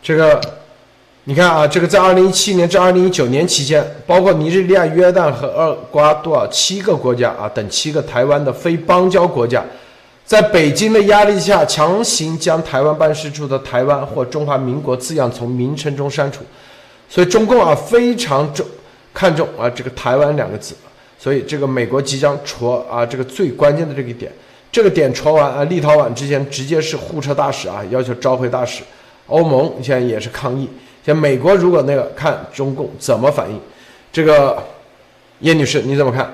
[0.03, 0.41] 这个。
[1.29, 9.65] 你看啊，这个在二零一七年至二零一九年期间，包括尼日利亚、约旦和厄瓜多尔七个国家啊等七个台湾的非邦交国家，
[10.27, 16.41] 在北京的压力下，强行将台湾办事处的“台湾”或“中华民国”字样从名称中删除。
[17.09, 18.67] 所以中共啊非常重
[19.15, 20.75] 看重啊这个“台湾”两个字。
[21.17, 24.33] 所以这个美国即将戳啊这个最关键的这个点，
[24.73, 28.83] 这个点戳完啊，立陶宛之前直接是互车大使啊，要求召回大使。
[29.29, 30.69] 欧盟现在也是抗议。
[31.05, 33.61] 像美国如果那个看中共怎么反应，
[34.13, 34.61] 这个
[35.39, 36.29] 叶女士你怎么看？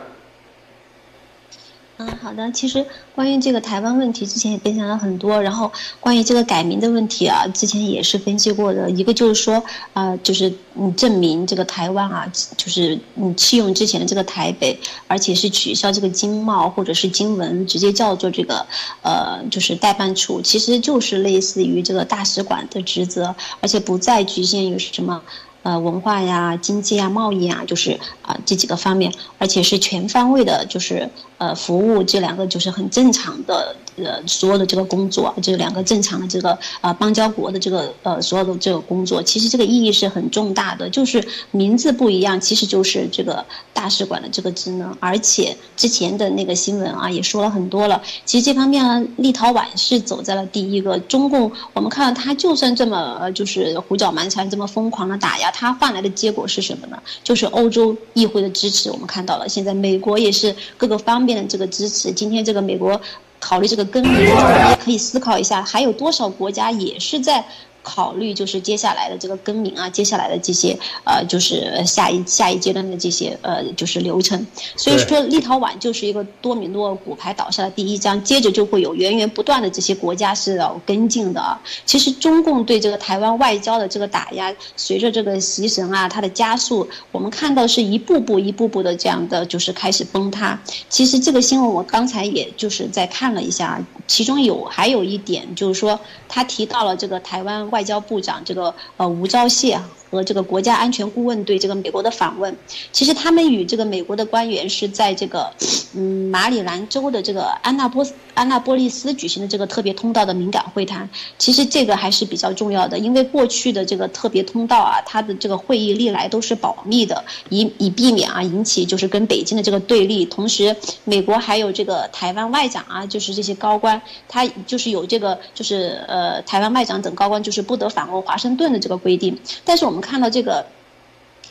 [2.03, 2.51] 嗯，好的。
[2.51, 2.85] 其实
[3.15, 5.41] 关于这个台湾问题，之前也分享了很多。
[5.41, 8.91] 然后关于这个改名的问题啊，之前也是分析过的。
[8.91, 12.27] 一个就是说，啊，就是嗯，证明这个台湾啊，
[12.57, 14.77] 就是你，弃用之前的这个台北，
[15.07, 18.67] 而且是取消这个经贸或者是经文，直接叫做这个
[19.03, 25.23] 呃，就是代办处，其实就是类似于这个大使馆的职责，而且不再局限于什么。
[25.63, 31.09] 呃，文化呀、经济啊、贸易啊，就是啊这几个方面，而且是全方位的，就是
[31.39, 55.51] 呃服务这两个就是很正常的呃所有的这个工作，这两个正常的这个呃邦交国的这个呃所有的这个工作，其实这个意义是很重大的，就是名字不一样，其实就是这个大使馆的这个职能，而且之前的那个新闻啊也说了很多了，其实这方面呢，立陶宛是走在了第一个，中共我们看到他就算这么就是胡搅蛮缠，这么疯狂的打压。
[55.51, 57.01] 他换来的结果是什么呢？
[57.23, 59.49] 就是欧洲议会的支持，我们看到了。
[59.49, 62.11] 现在美国也是各个方面的这个支持。
[62.13, 63.01] 今天这个美国
[63.43, 67.45] 考虑这个更名，也可以思考一下，还有多少国家也是在。
[67.83, 74.47] 考虑就是接下来的这个更名啊，接下来的这些呃，就是下一下一阶段的这些呃，就是流程。
[74.77, 81.61] 所以说，立陶宛就是一个多米诺骨牌倒下的第一章，接着就会有源源不断的这些国家是要跟进的啊。
[81.85, 90.61] 其实中共对这个台湾外交的这个打压，随着这个习神啊，它的加速，我们看到是一步步一步步的这样的就是开始崩塌。
[90.89, 97.72] 其实这个新闻我刚才也就是在看了一下，其中有还有一点就是说，他提到了这个台湾。
[97.73, 99.91] 外交部长这个呃吴钊燮啊。
[100.13, 102.55] 和这个国家安全顾问对这个美国的访问，
[102.93, 105.51] 其实他们与这个美国的官员是在这个
[105.97, 111.09] 嗯马里兰州的这个安纳波斯安纳波利斯举行的这个特别通道的敏感会谈。
[111.39, 120.27] 其实这个还是比较重要的，因为过去的这个特别通道啊，它的这个会议历来都是保密的，以以避免啊引起就是跟北京的这个对立。
[120.27, 127.63] 同时，美国还有这个台湾外长啊，就是这些高官，他就是有这个就是呃台湾外长等高官就是。
[127.63, 130.67] 不得访问华盛顿的这个规定，但是我们看到这个。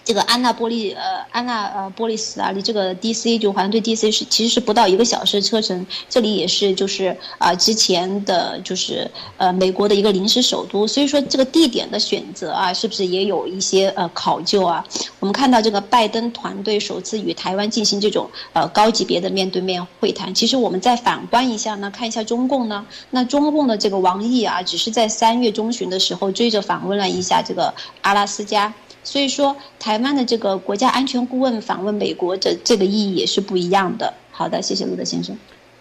[0.03, 3.37] 这个安娜波利呃安娜呃波利斯啊，离这个 D.C.
[3.37, 4.11] 就华盛顿 D.C.
[4.11, 14.83] 是其实是不到一个小时车程，这里也是就是啊之前的就是呃美国的一个临时首都，所以说这个地点的选择啊，是不是也有一些呃考究啊？
[15.19, 28.73] 我们看到这个拜登团队首次与台湾进行这种呃高级别的面对面会谈，其实我们再反观一下呢，看一下中共呢，那中共的这个王毅啊，只是在三月中旬的时候追着访问了一下这个阿拉斯加。
[29.03, 34.13] 所以说，台湾的这个国家安全顾问访问美国的这个意义也是不一样的。
[34.31, 35.35] 好的，谢谢陆德先生。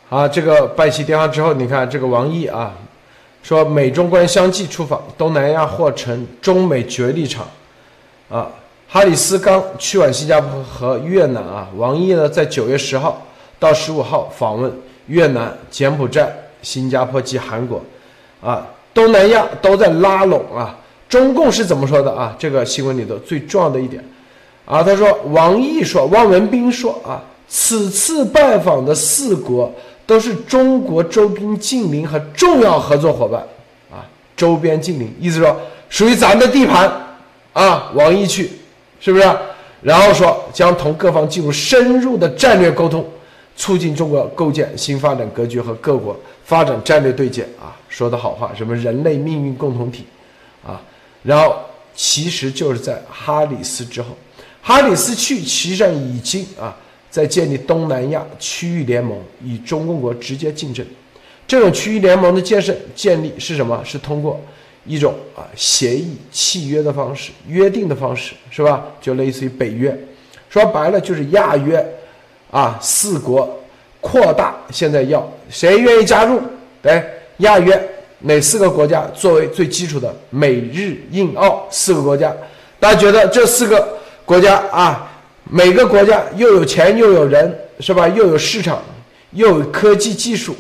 [0.09, 2.73] 好，这个拜习电话之后，你看这个王毅啊，
[3.43, 7.47] 说美中关相继出访东南亚或成中美角力场。
[8.31, 8.51] 啊，
[8.89, 13.21] 哈里斯刚去完新加坡和越南啊，王毅呢在九月十号
[13.59, 14.73] 到十五号访问
[15.07, 17.83] 越南、柬埔寨、新加坡及韩国，
[18.43, 20.77] 啊，东南亚都在拉拢啊。
[21.11, 22.35] 中共是怎么说的啊？
[22.39, 24.03] 这个新闻里头最重要的一点，
[24.65, 29.71] 啊，他说王毅说，汪文斌说啊，此次拜访的四国
[30.07, 33.41] 都是中国周边近邻和重要合作伙伴，
[33.91, 34.07] 啊，
[34.37, 36.89] 周边近邻，意思说属于咱们的地盘，
[37.53, 38.53] 啊，王毅去，
[39.01, 39.29] 是不是？
[39.83, 43.05] 然后说将同各方进入深入的战略沟通，
[43.57, 50.05] 促进中国构建新发展格局和各国发展战略对接，啊，说的好话，什么人类命运共同体，
[50.65, 50.81] 啊。
[51.23, 51.57] 然后，
[51.95, 54.17] 其实就是在哈里斯之后，
[54.63, 56.75] 哈里斯去，实上已经啊，
[57.11, 60.85] 在建立东南亚区域联盟，与中共国直接竞争。
[61.47, 63.83] 这种区域联盟的建设建立是什么？
[63.85, 64.41] 是通过
[64.87, 68.87] 一种啊协议、契约的方式、约定的方式，是吧？
[69.01, 69.97] 就类似于北约，
[70.49, 71.85] 说白了就是亚约
[72.51, 73.61] 啊四国
[74.01, 76.41] 扩大，现在要谁愿意加入？
[76.81, 77.05] 对，
[77.39, 77.89] 亚约
[78.21, 82.35] 哪四个国家作为最基础的美日印澳四个国家？
[82.79, 85.11] 大家觉得这四个国家啊，
[85.45, 88.07] 每个国家又有钱又有人，是吧？
[88.09, 88.83] 又有市场，
[89.33, 90.55] 又有科技技术，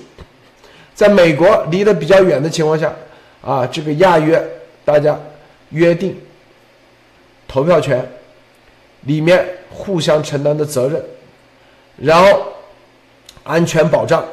[0.94, 2.94] 在美国离得比较远的情况下，
[3.42, 4.42] 啊，这个亚约
[4.84, 5.18] 大家
[5.70, 6.18] 约定
[7.46, 8.06] 投票权，
[9.02, 11.02] 里面互相承担的责任，
[11.96, 12.42] 然后
[13.42, 14.24] 安全保障，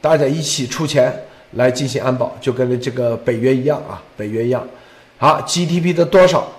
[0.00, 1.12] 大家一起出钱
[1.52, 4.66] 来进行安保，就跟这个北约一样啊，北约一样。
[5.18, 6.50] 好，GDP 的多少？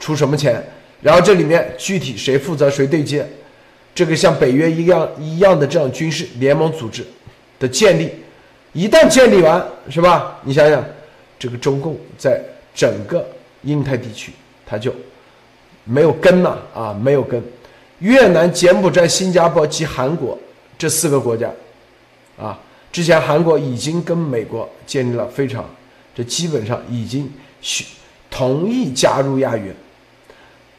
[0.00, 0.62] 出什么钱？
[1.00, 3.26] 然后这里面具体谁负责谁对接？
[3.94, 7.04] 这个像北约一样一样的这样军事联盟组织
[7.58, 8.10] 的建立，
[8.72, 10.38] 一旦建立完，是吧？
[10.44, 10.84] 你想想，
[11.38, 12.40] 这个中共在
[12.74, 13.26] 整个
[13.62, 14.32] 印太地区，
[14.64, 14.94] 它就
[15.84, 17.42] 没有根了啊，没有根。
[17.98, 20.38] 越南、柬埔寨、新加坡及韩国
[20.76, 21.50] 这四个国家，
[22.36, 22.56] 啊，
[22.90, 25.64] 之前韩国已经跟美国建立了非常，
[26.14, 27.30] 这基本上已经
[27.60, 27.84] 许
[28.30, 29.74] 同意加入亚约。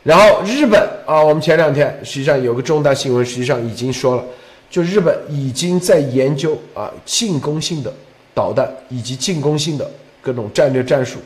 [0.03, 4.23] 然后日本啊，我们前两天实际上有个重大新闻，实际上已经说了，
[4.69, 7.93] 就日本已经在研究啊进攻性的
[8.33, 9.89] 导弹以及进攻性的
[10.21, 11.19] 各种战略战术，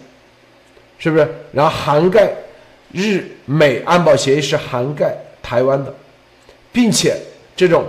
[0.98, 1.28] 是不是？
[1.52, 2.34] 然后涵盖
[2.92, 5.94] 日美安保协议是涵盖台湾的，
[6.72, 7.16] 并且
[7.56, 7.86] 这种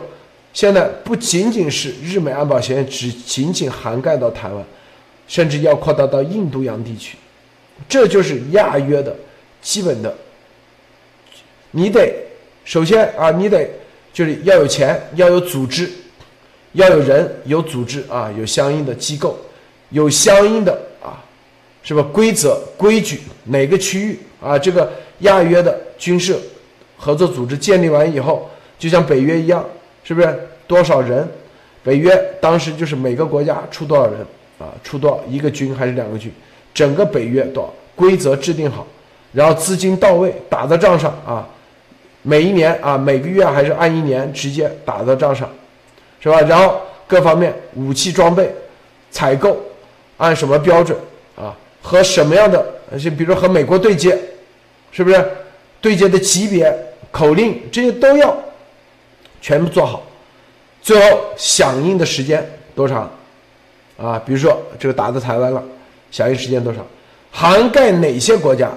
[0.54, 4.64] 现在不仅仅是日美安保协议只仅仅涵盖到台湾，
[5.26, 7.18] 甚至要扩大到印度洋地区，
[7.88, 9.14] 这就是亚约的
[9.60, 10.16] 基本的。
[11.72, 12.14] 你得
[12.64, 13.68] 首先啊，你得
[14.12, 15.90] 就是要有钱，要有组织，
[16.74, 19.36] 要有人，有组织啊，有相应的机构，
[19.90, 21.18] 有相应的啊，
[21.82, 22.00] 是吧？
[22.12, 24.56] 规则规矩，哪个区域啊？
[24.56, 24.88] 这个
[25.18, 26.38] 亚约的军事
[26.96, 28.48] 合作组织建立完以后，
[28.78, 29.64] 就像北约一样，
[30.04, 30.38] 是不是？
[30.68, 31.28] 多少人？
[31.82, 34.20] 北约当时就是每个国家出多少人
[34.58, 34.72] 啊？
[34.84, 36.32] 出多少一个军还是两个军？
[36.72, 37.74] 整个北约多少？
[37.96, 38.86] 规则制定好，
[39.32, 41.46] 然后资金到位，打到仗上啊。
[42.22, 45.48] 每一年啊，每个月还是按一年直接打到账上，
[46.20, 46.40] 是吧？
[46.40, 48.50] 然后各方面武器装备
[49.10, 49.58] 采购
[50.16, 50.96] 按什么标准
[51.36, 51.54] 啊？
[51.82, 52.64] 和什么样的？
[52.98, 54.18] 就比如和美国对接，
[54.90, 55.24] 是不是？
[55.82, 56.74] 对接的级别、
[57.10, 58.34] 口令这些都要
[59.44, 60.02] 全部做好。
[60.80, 62.42] 最后响应的时间
[62.74, 63.10] 多长？
[63.98, 65.62] 啊，比如说这个打到台湾了，
[66.10, 66.80] 响应时间多少？
[67.30, 68.72] 涵盖哪些国家？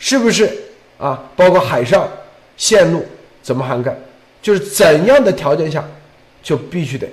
[0.00, 0.50] 是不是
[0.98, 1.22] 啊？
[1.36, 2.08] 包括海上。
[2.56, 3.04] 线路
[3.42, 3.94] 怎么涵盖？
[4.40, 5.84] 就是怎样的条件下，
[6.42, 7.06] 就必须得，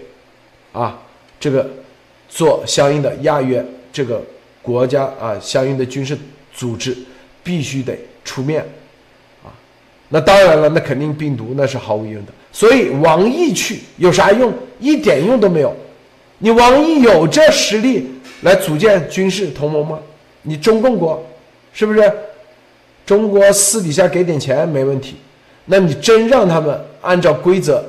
[0.72, 0.98] 啊，
[1.38, 1.70] 这个
[2.30, 3.62] 做相应的亚约
[3.92, 4.24] 这个
[4.62, 6.18] 国家啊，相应的军事
[6.54, 6.98] 组织
[7.44, 8.66] 必须得出面，
[9.44, 9.52] 啊，
[10.08, 12.32] 那当然了，那肯定病毒那是毫无疑问的。
[12.54, 14.54] 所以王毅去有啥用？
[14.80, 15.76] 一点用都没有。
[16.38, 18.08] 你王毅有这实力
[18.44, 20.00] 来组建军事同盟吗？
[20.44, 21.22] 你中共国
[21.74, 22.10] 是不是？
[23.06, 25.16] 中国私底下给点钱没问题。
[25.66, 27.84] 那你真让他们按照规则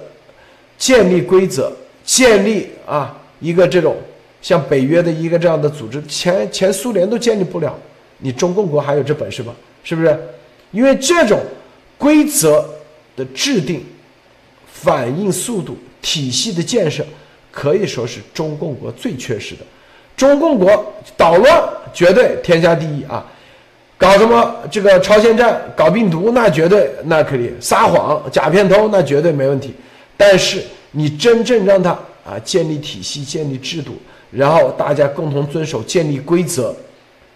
[0.78, 1.72] 建立规则，
[2.04, 3.96] 建立啊一个这种
[4.40, 7.76] 像北约的一个这样的组织，前前苏联都建立不了，
[8.18, 9.52] 你中共国还有这本事吗？
[9.82, 10.18] 是不是？
[10.70, 11.40] 因为这种
[11.98, 12.64] 规则
[13.16, 13.84] 的制定、
[14.85, 17.05] 反应速度、体系的建设，
[17.51, 19.62] 可以说是中共国最缺失的。
[20.16, 21.62] 中共国捣乱
[21.93, 23.24] 绝对天下第一啊！
[23.97, 29.74] 搞什么这个朝鲜战，搞病毒那绝对那可以撒谎假片头那绝对没问题，
[30.16, 31.91] 但是你真正让他
[32.24, 33.97] 啊建立体系、建立制度，
[34.30, 36.74] 然后大家共同遵守、建立规则，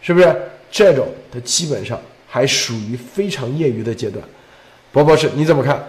[0.01, 0.36] 是不是
[0.70, 1.07] 这种？
[1.32, 4.22] 它基本上还属于非常业余的阶段。
[4.92, 5.82] 博博士你怎么看？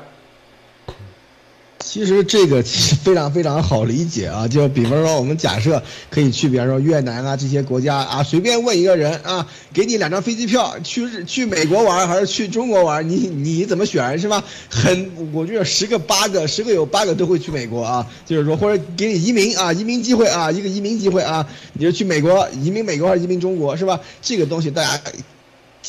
[1.91, 5.81] 其实这个其实非常非常好理解啊，就比方说我们假设
[6.11, 14.43] 可以去，比方说越南啊这些国家啊，随便问一个人啊，给你两张飞机票去去美国玩还是去中国玩，你你怎么选是吧？
[14.69, 23.99] 很，我觉得十个八个，十个有八个都会去美国啊，就是说或者给你移民啊，移民机会啊，一个移民机会啊，你就去美国移民美国还是移民中国是吧？
[24.21, 25.01] 这个东西大家。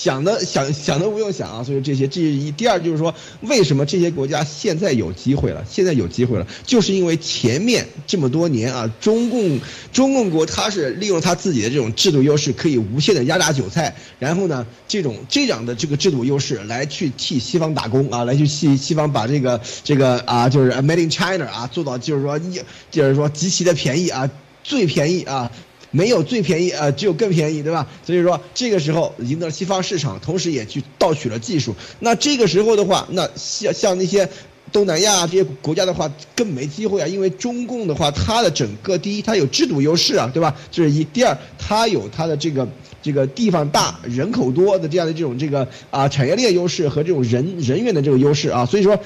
[0.02, 5.62] 想的想想都不用想啊，所以这些这一第二就是说，为什么这些国家现在有机会了？
[5.68, 9.60] 现在有机会了，就是因为前面这么多年啊，中共
[9.92, 22.58] 中共国它是利用它自己的这种制度优势，可以无限的压榨韭菜，然后呢，这种这样的这个制度优势来去替西方打工啊，来去替西方把这个这个啊，就是 Made in China 啊，做到就是说一
[22.90, 24.30] 就是说极其的便宜啊，
[24.64, 25.52] 最便宜啊。
[25.90, 27.86] 没有最便宜，呃，只有更便宜，对吧？
[28.04, 31.74] 所以说这个时候赢得了西方市场，同时也去盗取了技术。
[31.98, 34.28] 那这个时候的话，那像像那些
[34.72, 40.54] 东南亚这些国家的话更没机会啊，因为中共的话，它的整个第一，它有制度优势啊，对吧？
[40.70, 41.02] 这是一。
[41.04, 42.68] 第二，它有它的这个
[43.02, 48.96] 这个地方大、人口多的这样的这种这个啊产业链优势和这种人人员的这个优势啊，所以说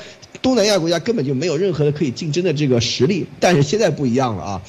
[0.43, 3.24] 东南亚国家根本就没有任何的可以竞争的这个实力。
[3.41, 4.62] 但是现在不一样了啊，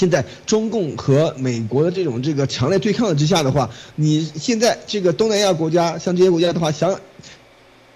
[0.00, 6.98] 现在中共和美国的这种这个强烈对抗之下的话，你现在这个东南亚国家像这些国家的话，想。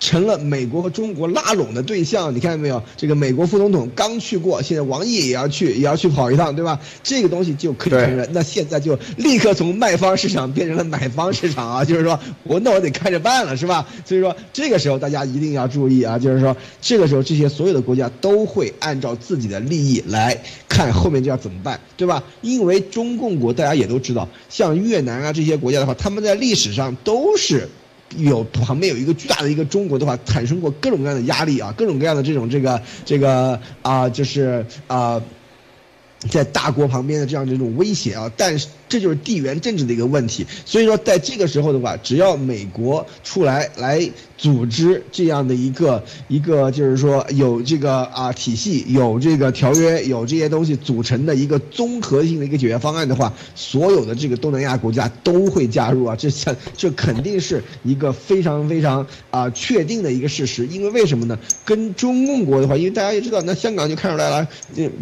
[0.05, 2.83] 成了美国和中国拉拢的对象，你看见没有？
[2.95, 6.79] 这个美国副总统刚去过，现在王毅也要去，也要去跑一趟，对吧？
[7.03, 8.29] 这个东西就可以承认。
[8.31, 11.83] 那现在就立刻从卖方市场变成了买方市场啊！
[11.83, 13.87] 就是说我那我得看着办了，是吧？
[14.05, 16.19] 所以说这个时候大家一定要注意啊！
[16.19, 20.39] 就是说这个时候这些所有的国家都会按照自己的利益来
[20.69, 22.23] 看后面就要怎么办，对吧？
[22.43, 27.67] 因为中共国大家也都知道，像越南啊这些国家的话，他们在历史上都是。
[28.17, 35.23] 有旁边有一个巨大的一个中国的话，产生过各种各样的压力啊，各种各样的这种这个这个啊，就是啊。
[36.31, 40.47] 在大国旁边的这样的一种威胁啊，但是这就是地缘政治的一个问题。
[40.65, 44.01] 所以说，在这个时候的话，只要美国出来来
[44.45, 56.15] 组织这样的一个一个，就是说有这个啊体系、有这个条约、有这些东西组成的一个综合性的一个解决方案的话，所有的这个东南亚国家都会加入啊。
[56.15, 60.67] 这像这肯定是一个非常非常啊确定的一个事实。
[60.67, 61.39] 因为为什么呢？
[61.65, 64.47] 跟中共国的话，因为大家也知道，那香港就看出来了，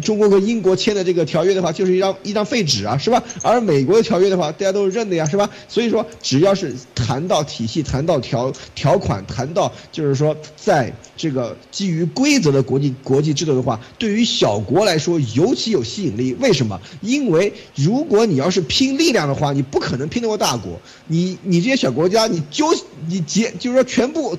[0.01, 1.03] 中国和英国签的。
[1.03, 3.21] 这个条约的话，就是一张一张废纸啊，是吧？
[3.41, 5.49] 而美国的条约的话，大家都是认的呀，是吧？
[5.67, 16.33] 所以说，只要是谈到体系、谈到条条款、谈到就是说，在这个基于规则的国际国际制度的话，对于小国来说尤其有吸引力。
[16.39, 16.79] 为什么？
[17.01, 20.79] 因为如果你要是拼力量的话，你不可能拼得过大国。
[21.07, 22.67] 你你这些小国家，你揪
[23.07, 24.37] 你结，就是说全部。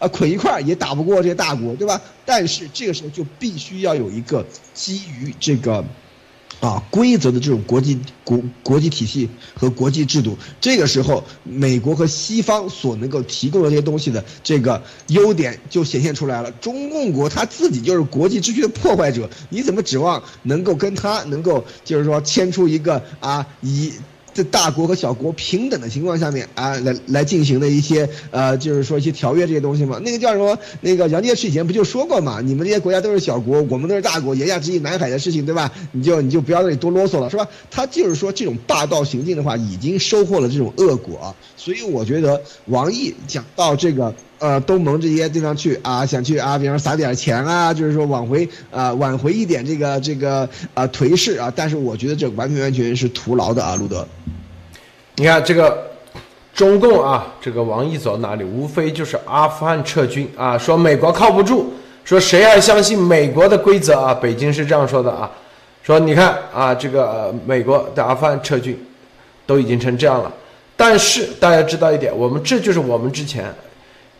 [0.00, 2.00] 啊，捆一块儿也打不过这些大国，对吧？
[2.24, 5.84] 但是这个时候就必须要有一个基于这个，
[6.60, 10.36] 啊规则的这种国际国国际体系和国际制度。
[10.60, 16.50] 这个时候，美国和西方所能够提供的这些东西的这个优点就显现出来了。
[16.52, 23.92] 中共国他自己就是国际秩序的破坏者，你怎么指望能够跟他能够就是说牵出一个啊以。
[24.38, 29.98] 在大国和小国平等的情况下面啊，来来进行的一些呃，就是说一些条约这些东西嘛。
[30.04, 30.56] 那个叫什么？
[30.80, 32.40] 那个杨洁篪以前不就说过嘛？
[32.40, 35.72] 你们这些国家都是小国，我们都是大国，言下之意南海的事情，对吧？
[35.90, 37.48] 你就你就不要那里多啰嗦了，是吧？
[37.68, 41.34] 他就是说这种霸道行径的话，已经收获了这种恶果。
[41.56, 44.14] 所以我觉得王毅讲到这个。
[44.40, 51.52] 呃，东盟这些地方去啊，想去啊，比方撒点钱啊，就是说挽回啊，挽回一点这个这个啊颓势啊。
[51.54, 54.06] 但是我觉得这完全完全是徒劳的啊，路德。
[55.16, 55.90] 你看这个
[56.54, 61.72] 中共啊，这个王毅走哪里，无非就是阿富汗撤军啊，说美国靠不住，
[62.04, 64.14] 说谁还相信美国的规则啊？
[64.14, 65.28] 北京是这样说的啊，
[65.82, 68.78] 说你看啊，这个美国的阿富汗撤军
[69.46, 70.32] 都已经成这样了。
[70.76, 73.52] 但是大家知道一点，我们这就是我们之前。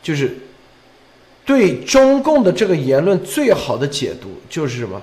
[0.08, 0.34] 就是
[1.44, 4.98] 对中共的这个言论最好的解读就是什么？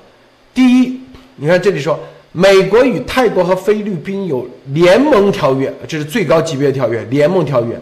[0.51, 0.99] 第一，
[1.35, 1.99] 你看这里说，
[2.31, 7.79] 美国与泰国和菲律宾有联盟条约，这是最高级别的条约，联盟条约，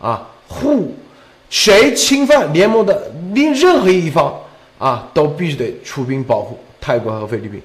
[0.00, 0.94] 啊，互
[1.50, 4.34] 谁侵犯联盟的另任何一方
[4.78, 7.60] 啊，都必须得出兵保护泰国和菲律宾。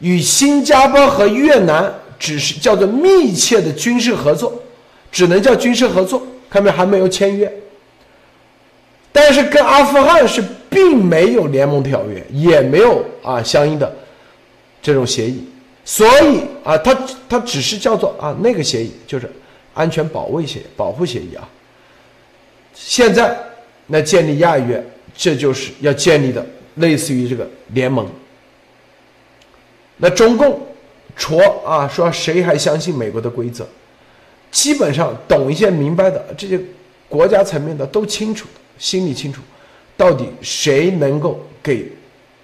[0.00, 4.52] 与新加坡和越南只是叫做密切的军事合作，
[5.10, 6.76] 只能叫军事合作，看到没有？
[6.76, 7.50] 还没有签约。
[9.16, 13.94] 但是跟阿富汗是并没有联盟条约，也没有啊相应的
[14.82, 15.48] 这种协议，
[15.84, 16.92] 所以啊，它
[17.28, 19.30] 它只是叫做啊那个协议，就是
[19.72, 21.48] 安全保卫协保护协议啊。
[22.74, 23.38] 现在
[23.86, 24.84] 那建立亚约，
[25.16, 26.44] 这就是要建立的
[26.74, 28.04] 类似于这个联盟。
[29.98, 30.60] 那中共
[31.14, 33.64] 戳啊说谁还相信美国的规则？
[34.50, 36.60] 基本上懂一些明白的这些
[37.08, 38.60] 国家层面的都清楚的。
[38.78, 39.40] 心里清楚，
[39.96, 41.90] 到底谁能够给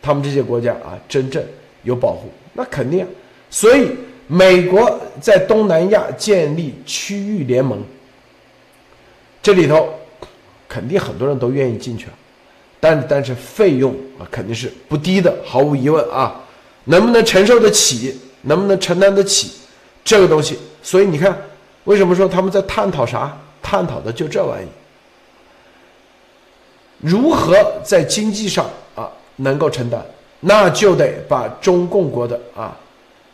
[0.01, 1.43] 他们这些国家啊真正
[1.83, 2.31] 有保护？
[2.53, 3.09] 那肯定啊。
[3.51, 3.91] 所以
[4.27, 7.83] 美国在东南亚建立区域联盟，
[9.43, 9.89] 这里头
[10.69, 12.13] 肯定很多人都愿意进去啊，
[12.79, 16.41] 但但是费用啊肯定是不低的，毫无疑问啊，
[16.85, 18.17] 能不能承受得起？
[18.43, 19.53] 能不能承担得起
[20.03, 20.59] 这个东西？
[20.83, 21.37] 所以你看，
[21.85, 23.37] 为什么说他们在探讨啥？
[23.61, 24.67] 探讨的就这玩意。
[27.01, 30.05] 如何在经济上啊能够承担，
[30.41, 32.77] 那就得把中共国的啊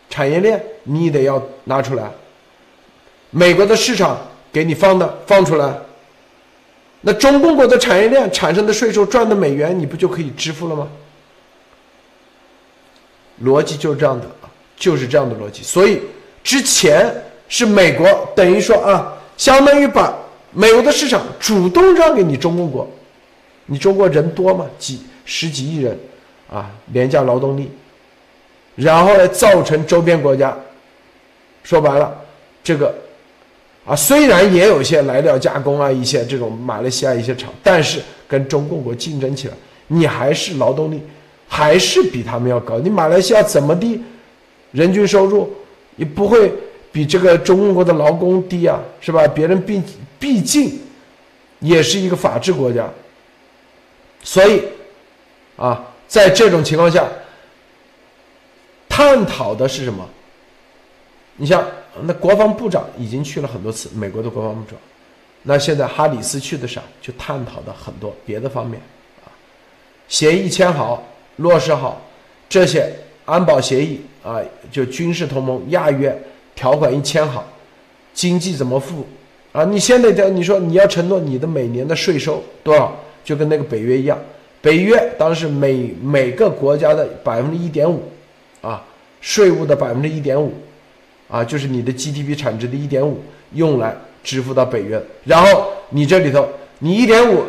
[0.09, 2.11] 产业链你得要拿出来，
[3.31, 4.19] 美国的市场
[4.53, 5.75] 给你放的放出来，
[7.01, 10.89] 那中共国的产业链产生的税收赚的美元，你不就可以支付了吗？
[13.45, 15.63] 逻辑就是这样的啊，就是这样的逻辑。
[15.63, 16.01] 所以
[16.43, 17.13] 之前
[17.49, 20.17] 是美国等于说啊，相当于把
[20.53, 22.89] 美国的市场主动让给你中共国，
[23.67, 25.99] 你中国人多嘛，几十几亿人
[26.51, 27.71] 啊，廉价劳动力，
[28.75, 30.57] 然后呢，造成周边国家，
[31.63, 32.17] 说白了，
[32.65, 32.95] 这个
[33.85, 39.55] 啊，虽然也有些来料加工啊，一些这种马来西亚一些厂，但是跟中共国竞争起来，
[39.89, 41.01] 你还是劳动力。
[41.49, 42.77] 还是比他们要高。
[42.81, 44.03] 你马来西亚怎么地，
[44.73, 45.49] 人均收入
[45.95, 46.53] 也不会
[46.91, 49.25] 比这个中国的劳工低啊，是吧？
[49.29, 49.81] 别人毕
[50.19, 50.77] 毕竟
[51.61, 52.85] 也是一个法治国家，
[54.27, 54.65] 所以
[55.57, 57.07] 啊，在这种情况下，
[58.89, 60.05] 探讨的是什么？
[61.37, 61.65] 你像
[62.03, 64.77] 那国防部长已经去了很多次，美国的国防部长，
[65.45, 68.83] 那现在哈里斯去的少，就探讨的很多别的方面
[69.25, 69.31] 啊，
[70.09, 71.03] 协议签好。
[71.37, 72.01] 落实好
[72.49, 72.91] 这些
[73.27, 74.41] 安保协议啊，
[74.73, 76.19] 就军事同盟、亚约
[76.55, 77.47] 条款一签好，
[78.15, 79.07] 经济怎么付
[79.53, 79.63] 啊？
[79.67, 84.17] 你现在的你说你要承诺你的每年的税收多少，就跟那个北约一样，
[84.63, 88.01] 北约当时每每个国家的百分之一点五
[88.61, 88.87] 啊，
[89.21, 90.55] 税务的百分之一点五
[91.29, 93.21] 啊，就是你的 GDP 产值的一点五，
[93.55, 96.49] 用来支付到北约，然后你这里头
[96.79, 97.43] 你一点五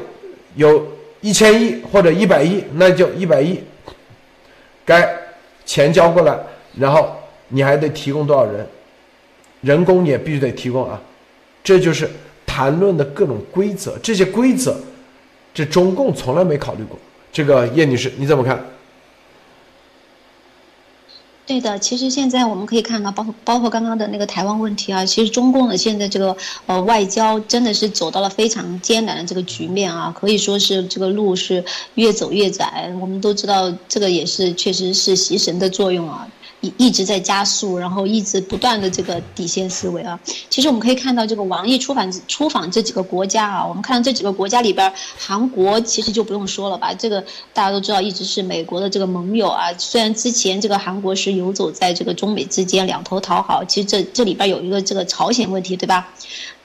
[0.55, 0.84] 有
[1.21, 3.59] 一千亿或者一百亿，那就一百亿。
[4.84, 5.07] 该
[5.63, 6.36] 钱交过来，
[6.75, 7.15] 然后
[7.49, 8.65] 你还得提供多少人，
[9.61, 10.99] 人工也必须得提供啊，
[11.63, 12.09] 这就是
[12.47, 13.95] 谈论的各种规则。
[14.01, 14.75] 这些规则，
[15.58, 16.99] 这中共从来没考虑过。
[17.34, 18.64] 这个叶女士你怎么看？
[21.47, 26.38] 对的，其实现在我们可以看到，包括包括刚刚的那个台湾问题啊，其实中共的现在这个
[26.68, 32.93] 呃外交真的是走到了非常艰难的这个局面啊，可以说是这个路是越走越窄。
[33.01, 36.28] 我们都知道，这个也是确实是习神的作用啊。
[36.62, 40.20] 一一直在加速，然后一直不断的这个底线思维啊。
[40.49, 49.72] 其实我们可以看到，这个王毅出访出访这几个国家啊，我们看到这几个国家里边，韩国其实就不用说了吧，这个大家都知道，一直是美国的这个盟友啊。
[49.78, 56.10] 虽然之前这个韩国是游走在这个中美之间两头讨好，其实这这里边有一个这个朝鲜问题，对吧？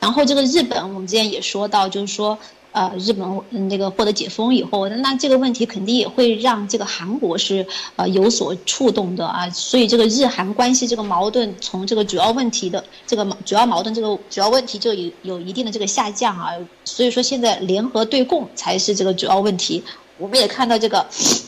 [0.01, 2.39] 然后这个日本，我们之前也说到，就是说。
[2.73, 7.67] 呃，日本那个获得解封以后，那这个问题肯定也会让这个韩国是
[7.97, 16.51] 呃有所触动的啊，所以这个日韩关系这个矛盾从这个主要问题的这个主要矛盾这个主要问题就有有一定的这个下降啊，
[16.85, 19.83] 所以说现在联合对共才是这个主要问题。
[20.23, 21.05] 我们也看到这个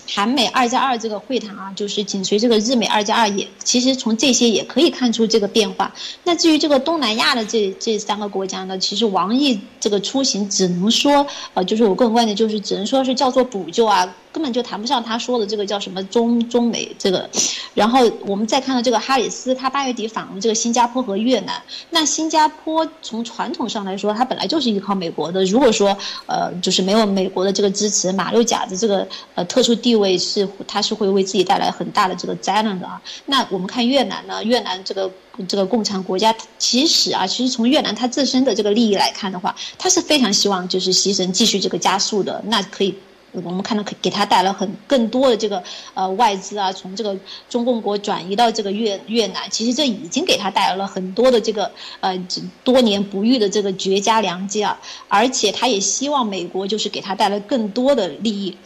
[0.08, 5.94] 韩美二加二这个会谈啊，就是紧随这个日美二加二也，其实从这些也可以看出这个变化。
[6.24, 14.12] 那至于这个东南亚的这这三个国家呢，其实王毅这个出行只能说，呃，就是我个人观点就是只能说是叫做补救啊。
[14.34, 17.30] 根本就谈不上他说的这个叫什么中中美这个，
[17.72, 21.62] 然后我们再看到这个哈里斯，他八月底访问这个新加坡和越南。
[21.90, 25.44] 那新加坡从传统上来说，它本来就是依靠美国的。
[25.44, 29.06] 如果说呃就是没有美国的这个支持，马六甲的这个
[29.36, 33.00] 呃特殊地位是它是会为自己带来很大的这个灾难的啊。
[33.26, 35.08] 那我们看越南呢，越南这个
[35.46, 42.96] 这个共产国家，其实啊，其实从越南它自身的这个利益来看的话，它是非常希望就是牺牲继续这个加速的，那可以。
[43.42, 45.62] 我们看到给给他带来很更多的这个
[45.94, 47.16] 呃外资啊，从这个
[47.48, 51.70] 中共国转移到这个越越南，其实这已经给他带来了很多的这个
[52.00, 52.16] 呃
[52.62, 58.56] 多年不遇的这个绝佳良机啊，而且他也希望美国就是给他带来更多的利益。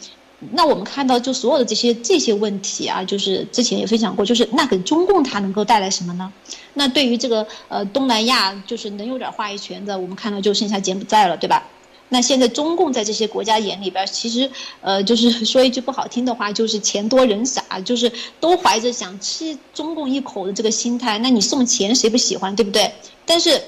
[0.51, 6.31] 那我们看到就所有的这些这些问题啊，就是之前也分享过，就是那给中共它能够带来什么呢？
[6.75, 11.67] 那对于这个呃东南亚就是能有点话语权的，我们看到就剩下柬埔寨了，对吧？
[12.09, 14.49] 那现在中共在这些国家眼里边，其实，
[14.81, 21.19] 呃，就是 说一句不好听的话，就是钱多人傻，就是都怀着想吃中共一口的这个心态。
[21.19, 22.91] 那你送钱谁不喜欢，对不对？
[23.25, 23.61] 但是，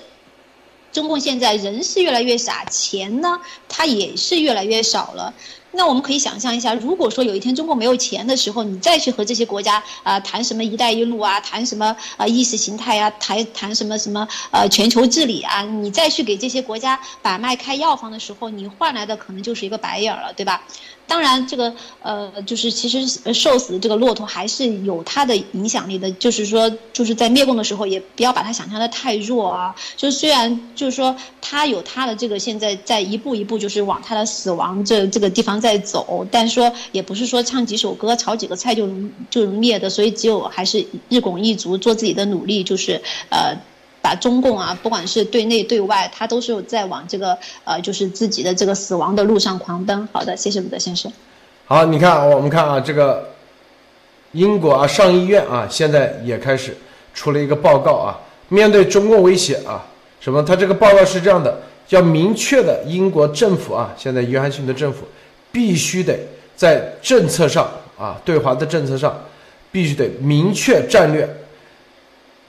[0.92, 3.40] 中共现在人是越来越傻，钱呢，
[3.70, 5.34] 它也是越来越少了。
[5.72, 20.62] 那我们可以想象一下，如果说有一天中国没有钱的时候，你再去和这些国家啊谈什么“一带一路”啊，谈什么啊意识形态啊，谈谈什么什么呃全球治理啊，你再去给这些国家把脉开药方的时候，你换来的可能就是一个白眼了，对吧？
[21.08, 26.10] 当然，这个呃，就是其实瘦死的这个骆驼还是有它的影响力的。
[26.12, 29.76] 就是说，就是在灭共的时候，也不要把它想象的太弱啊。
[29.98, 39.90] 就虽然就是说，它有它的这个现在在一步一步就是往它的死亡这这个地方在走，但说也不是说唱几首歌、炒几个菜就能就能灭的。
[39.90, 43.56] 所以只有还是日拱一卒，做自己的努力，就是呃。
[44.04, 50.10] 把中共啊，不管是对内对外，他都是在往这个呃，就是自己的这个死亡的路上狂奔。
[50.12, 51.14] 好的，谢谢鲁德先生。
[51.66, 53.30] 好，你看我们看啊，这个
[54.32, 56.76] 英国啊上议院啊，现在也开始
[57.14, 58.18] 出了一个报告啊，
[58.50, 59.86] 面对中共威胁啊，
[60.20, 60.42] 什么？
[60.42, 65.06] 他这个报告是这样的，要明确的，英国政府啊，现在约翰逊的政府
[65.52, 66.18] 必须得
[66.56, 69.20] 在政策上啊，对华的政策上
[69.72, 71.28] 必须得明确战略。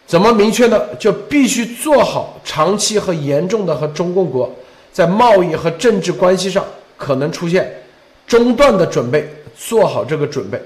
[0.06, 0.94] 怎么明确呢？
[0.98, 4.52] 就必须做好长期和严重的和中共国
[4.92, 6.62] 在贸易和政治关系上
[6.98, 7.72] 可能出现
[8.26, 9.26] 中断的准备，
[9.56, 10.60] 做好这个准备。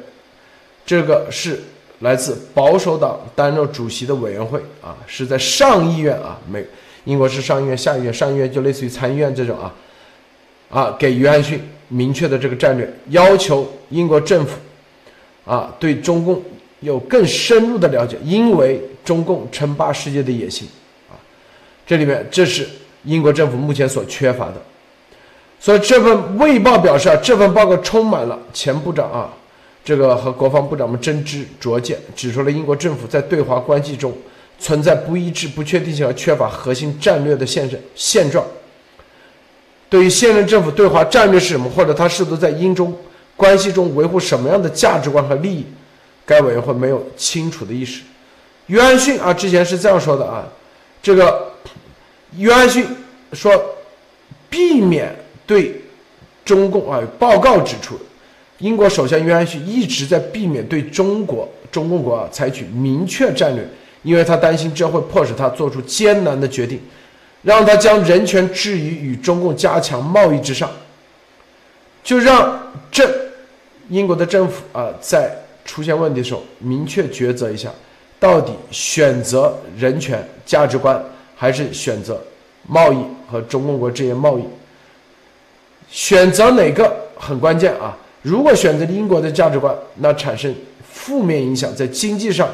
[0.84, 1.62] 这个是
[2.00, 6.64] 来自保守党担任主席的委员会啊，是在上议院啊，美
[7.04, 9.72] 英国是上议院，下议院，上议院就类似于参议院这种啊，
[10.70, 14.56] 啊，给约翰逊明确的这个战略，要求英国政府
[15.44, 16.42] 啊对中共
[16.80, 18.80] 有更深入的了解，因为。
[19.06, 20.66] 中共称霸世界的野心，
[21.08, 21.14] 啊，
[21.86, 22.66] 这里面这是
[23.04, 24.54] 英国政府目前所缺乏的，
[25.60, 29.32] 所以这份卫报表示啊，这份报告充满了前部长啊，
[29.84, 34.12] 这个和国防部长们真知灼见，指出了英国政府在对华关系中
[34.58, 38.44] 存在不一致、不确定性和缺乏核心战略的现现现状。
[39.88, 42.96] 对于现任政府对华战略是什么，或者他试图在英中
[43.36, 45.64] 关系中维护什么样的价值观和利益，
[46.24, 48.02] 该委员会没有清楚的意识。
[48.66, 50.44] 约翰逊啊，之前是这样说的啊，
[51.00, 51.52] 这个
[52.36, 52.84] 约翰逊
[53.32, 53.52] 说，
[54.50, 55.14] 避免
[55.46, 55.80] 对
[56.44, 57.96] 中共啊报告指出，
[58.58, 63.64] 英国首相约翰逊一直在避免对中国中共国啊采取明确战略，
[64.02, 66.80] 因为他担心这会迫使他做出艰难的决定，
[67.42, 70.70] 让他将人权置于与中共加强贸易之上，
[72.02, 72.58] 就让
[72.90, 73.08] 政
[73.88, 75.30] 英国的政府啊在
[75.64, 77.70] 出现问题的时候明确抉择一下。
[78.18, 81.00] 到底选择人权价值观，
[81.36, 82.18] 还是选择
[82.66, 82.96] 贸易
[83.30, 84.44] 和中共国之间贸易？
[85.90, 87.96] 选择哪个很关键啊！
[88.22, 90.52] 如果选择英国的价值观，那产生
[90.90, 92.48] 负面影响，在经济上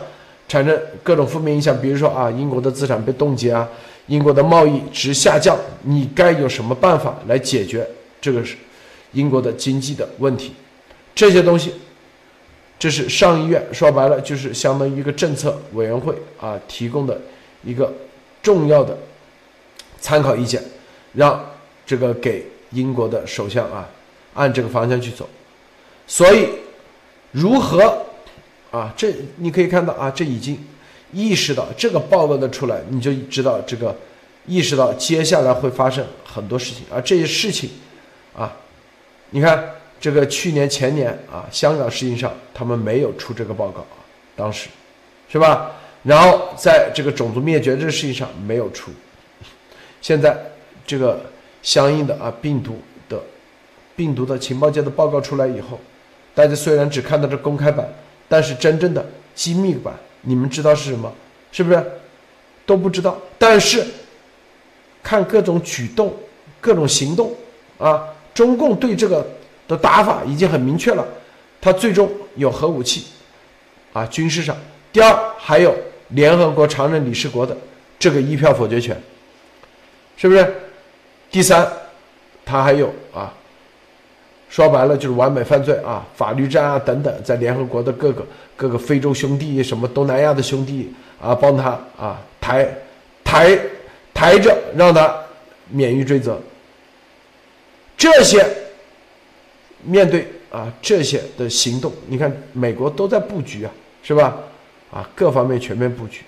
[0.48, 3.66] 产生各种负面影响，比如说啊，英国的资产被冻结啊，
[4.06, 7.88] 英国的贸易值下降，你该有什么办法来解决
[8.20, 8.56] 这个是
[9.12, 10.52] 英国的经济的问题？
[11.14, 11.74] 这些东西。
[12.78, 17.16] 这是上议院说白了就是相当于一个政策委员会啊提供的
[17.62, 17.94] 一个
[18.42, 18.98] 重要的
[20.00, 20.60] 参考意见，
[21.12, 21.48] 让
[21.86, 23.88] 这个给英国的首相啊
[24.34, 25.28] 按这个方向去走。
[26.08, 26.48] 所以
[27.30, 28.04] 如何
[28.72, 28.92] 啊？
[28.96, 30.58] 这你可以看到啊，这已经
[31.12, 33.96] 意识到这个报告的出来，你就知道这个
[34.46, 37.00] 意识到接下来会发生很多事情啊。
[37.00, 37.70] 这些事情
[38.36, 38.52] 啊，
[39.30, 39.70] 你看。
[40.02, 44.02] 这个去年前年啊，香港事情上他们没有出这个报告啊，
[44.34, 44.68] 当时，
[45.28, 45.70] 是吧？
[46.02, 48.90] 然后在这个种族灭绝这个事情上没有出，
[50.00, 50.36] 现在
[50.84, 51.20] 这个
[51.62, 53.22] 相应的啊病毒的
[53.94, 55.78] 病毒的情报界的报告出来以后，
[56.34, 57.88] 大家虽然只看到这公开版，
[58.28, 59.06] 但是真正的
[59.36, 61.12] 机密版，你们知道是什么？
[61.52, 61.84] 是不是
[62.64, 63.16] 都不知道？
[63.38, 63.84] 但是
[65.02, 66.16] 看各种举动、
[66.60, 67.34] 各种行动
[67.78, 69.24] 啊，中共对这个。
[69.68, 71.06] 的打法已经很明确了，
[71.60, 73.06] 他最终有核武器，
[73.92, 74.54] 啊，军事上。
[74.92, 75.72] 第二，还有
[76.08, 77.56] 联合国常任理事国的
[77.96, 79.00] 这个一票否决权，
[80.16, 80.54] 是不是？
[81.30, 81.66] 第三，
[82.44, 83.32] 他还有啊，
[84.52, 92.68] 说白了就是完美犯罪啊，法律战啊等等，在联合国的各个各个非洲兄弟、什么东南亚的兄弟啊，帮他啊抬
[93.24, 93.58] 抬
[94.12, 95.16] 抬着，让他
[95.70, 96.38] 免于追责，
[97.96, 98.46] 这些。
[99.84, 104.36] 面对啊这些的行动，你看美国都在布局啊，是吧？
[104.92, 106.20] 啊，各方面全面布局，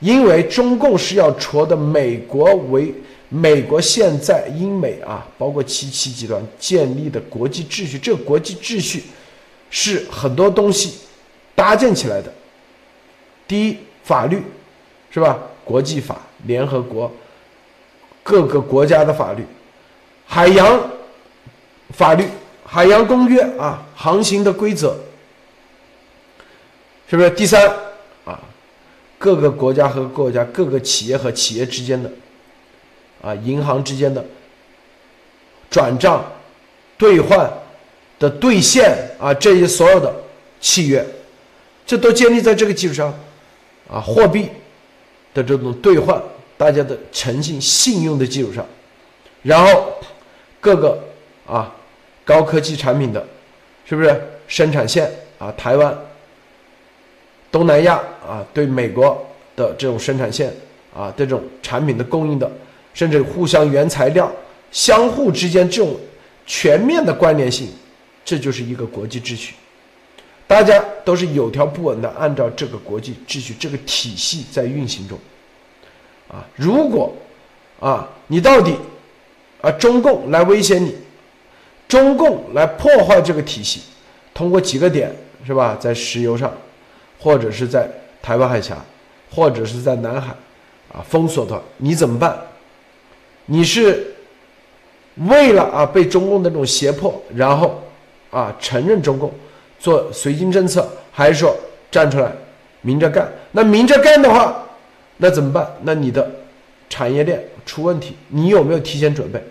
[0.00, 2.94] 因为中共是要戳的美国为
[3.34, 9.04] 美国现在英美啊，包括七七集团建立的国际秩序，这个国际秩序
[9.70, 10.98] 是很多东西
[11.54, 12.30] 搭建起来的。
[13.48, 14.42] 第一，法律
[15.10, 15.38] 是吧？
[15.64, 17.10] 国际法、联合国
[18.22, 19.42] 各个国家的法律、
[20.26, 20.90] 海洋
[21.90, 22.24] 法律。
[22.64, 24.96] 海洋公约啊，航行的规则，
[27.10, 27.28] 是不是？
[27.30, 27.68] 第三
[28.24, 28.40] 啊，
[29.18, 32.10] 各个国家和国家、各个企业和企业之间的
[33.22, 34.22] 啊，银行之间的
[35.70, 36.22] 转账、
[36.98, 37.50] 兑换
[38.18, 40.14] 的兑现啊，这些所有的
[40.60, 41.02] 契约，
[41.86, 43.08] 这都建立在这个基础上
[43.90, 44.50] 啊，货币
[45.32, 46.20] 的这种兑换，
[46.58, 48.66] 大家的诚信、信用的基础上，
[49.42, 49.94] 然后
[50.60, 50.98] 各个
[51.46, 51.74] 啊。
[52.24, 53.26] 高科技产品的，
[53.84, 55.10] 是不是生产线
[55.40, 55.52] 啊？
[55.58, 55.92] 台湾、
[57.50, 60.54] 东南亚啊，对美国的这种生产线
[60.94, 62.48] 啊这种产品的供应的，
[62.94, 64.30] 甚至互相原材料
[64.70, 65.96] 相互之间这种
[66.46, 67.68] 全面的关联性，
[68.24, 69.54] 这就是一个国际秩序。
[70.46, 75.18] 大家都是有条不紊的按照这个国际秩序这个体系在运行中。
[76.28, 77.14] 啊，如果
[77.80, 78.76] 啊你到底
[79.60, 80.94] 啊中共来威胁你，
[81.88, 83.80] 中共来破坏这个体系，
[84.34, 85.14] 通过几个点
[85.46, 86.52] 是吧，在石油上，
[87.18, 87.88] 或者是在
[88.20, 88.76] 台湾海峡，
[89.30, 90.34] 或者是在南海。
[90.92, 92.38] 啊，封锁的你怎么办？
[93.46, 94.14] 你是
[95.16, 97.82] 为了啊被中共的这种胁迫，然后
[98.30, 99.32] 啊承认中共
[99.78, 101.56] 做绥靖政策，还是说
[101.90, 102.32] 站出来
[102.80, 103.30] 明着干？
[103.50, 104.62] 那明着干的话，
[105.16, 105.70] 那怎么办？
[105.82, 106.30] 那你的
[106.88, 109.42] 产业链出问题，你有没有提前准备？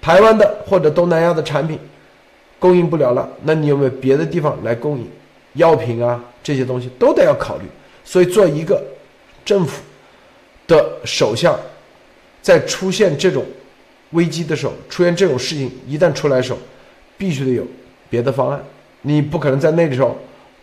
[0.00, 1.78] 台湾的或者东南亚的产品
[2.58, 5.10] 供应不了了，那你有没有别的地方来供应？
[5.54, 7.64] 药品啊这些东西都得要考虑。
[8.04, 8.82] 所以做一个
[9.44, 9.80] 政府。
[10.70, 11.58] 的首相，
[12.42, 13.44] 在出现这种
[14.10, 16.58] 危机的时候，出现这种事情一旦出来的时候，
[17.16, 17.66] 必须得有
[18.08, 18.62] 别的方案。
[19.02, 20.18] 你不可能在那个时候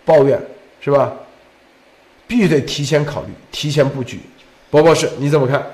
[0.06, 0.40] 抱怨，
[0.82, 1.14] 是吧？
[2.28, 4.20] 必须得提前考虑，提前布局。
[4.70, 5.66] 博博士，你怎么看？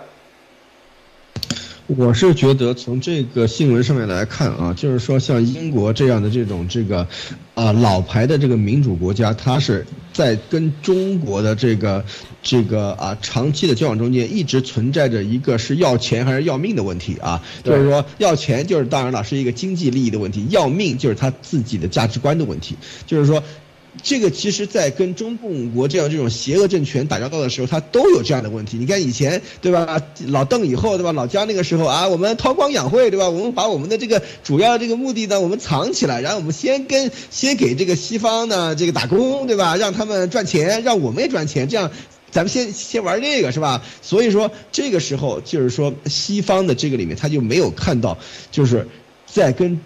[1.88, 7.06] 我是觉得从这个新闻上面来看啊，就是说像英国这样的这种这个，
[7.56, 12.04] 啊老牌的这个民主国家，它是在跟中国的这个
[12.42, 17.44] 这个啊长期的交往中间，一直存在着一个是要钱还是要命的问题啊。
[17.64, 22.76] 就是说要钱就是当然了是一个经济利益的问题，要命就是他自己的价值观的问题，
[23.06, 23.44] 就是说。
[24.02, 28.76] 这个其实，在跟中共国这样这种邪恶政权打交道的时候，他都有这样的问题。
[28.76, 30.02] 你看以前，对吧？
[30.28, 31.12] 老邓以后，对吧？
[31.12, 33.30] 老姜那个时候啊，我们韬光养晦，对吧？
[33.30, 39.76] 我们把我们的这个主要这个目的呢，我们藏起来，然后我们先跟先给这个西方呢这个打工，对吧？
[39.78, 41.92] 让他们赚钱，让我们也赚钱，这样
[42.32, 43.84] 咱们先先玩这个，是吧？
[44.02, 48.18] 所以说这个时候就是说西方的这个里面，他就没有看到，
[48.52, 48.88] 就是
[49.28, 49.80] 在跟。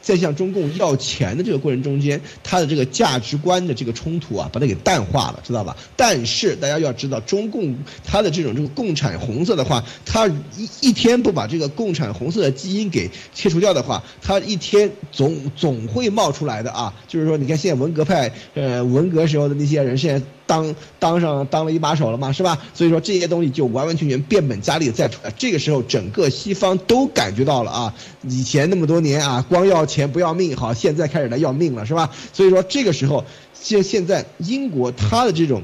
[0.00, 5.76] 在向中共要钱的这个过程中间，他的这个价值观的这个冲突啊，把它给淡化了，知道吧？
[5.96, 16.92] 但是大家要知道，中共他的这种这个共产红色的话，他一一天不把这个共产红色的基因给切除掉的话，他一天总总会冒出来的啊。
[17.06, 20.26] 就是说，你看现在文革派，呃，文革时候的那些人，现在。
[20.52, 22.58] 当当上当了一把手了嘛，是吧？
[22.74, 25.32] 所以说这些东西就完完全全变本加厉的再出来。
[25.38, 27.94] 这个时候，整个西方都感觉到了啊，
[28.28, 32.10] 以前那么多年啊，光要钱不要命，好，现在开始来要命了，是吧？
[32.34, 33.24] 所以说这个时候，
[33.54, 35.62] 现现在英国它的这种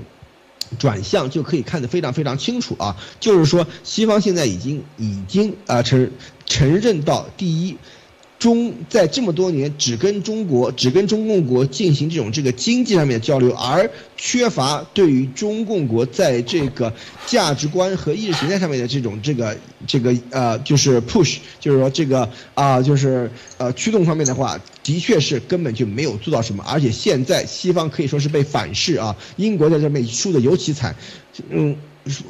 [0.78, 6.10] 转向就可以看得非常非常清楚啊，就是说西方现在已经已经啊承
[6.46, 7.76] 承认到第一。
[8.38, 16.92] 中在这么多年只跟中国、只跟中共国进行这种这个经济上面的交流，而缺乏对于中共国在这个
[17.26, 19.56] 价值观和意识形态上面的这种这个
[19.88, 30.94] 这个呃，就是 push，就是说这个啊，就是呃驱动方面的话，的确是根本就没有做到什么，而且现在西方可以说是被反噬啊，英国在这边输的尤其惨，
[31.50, 31.76] 嗯。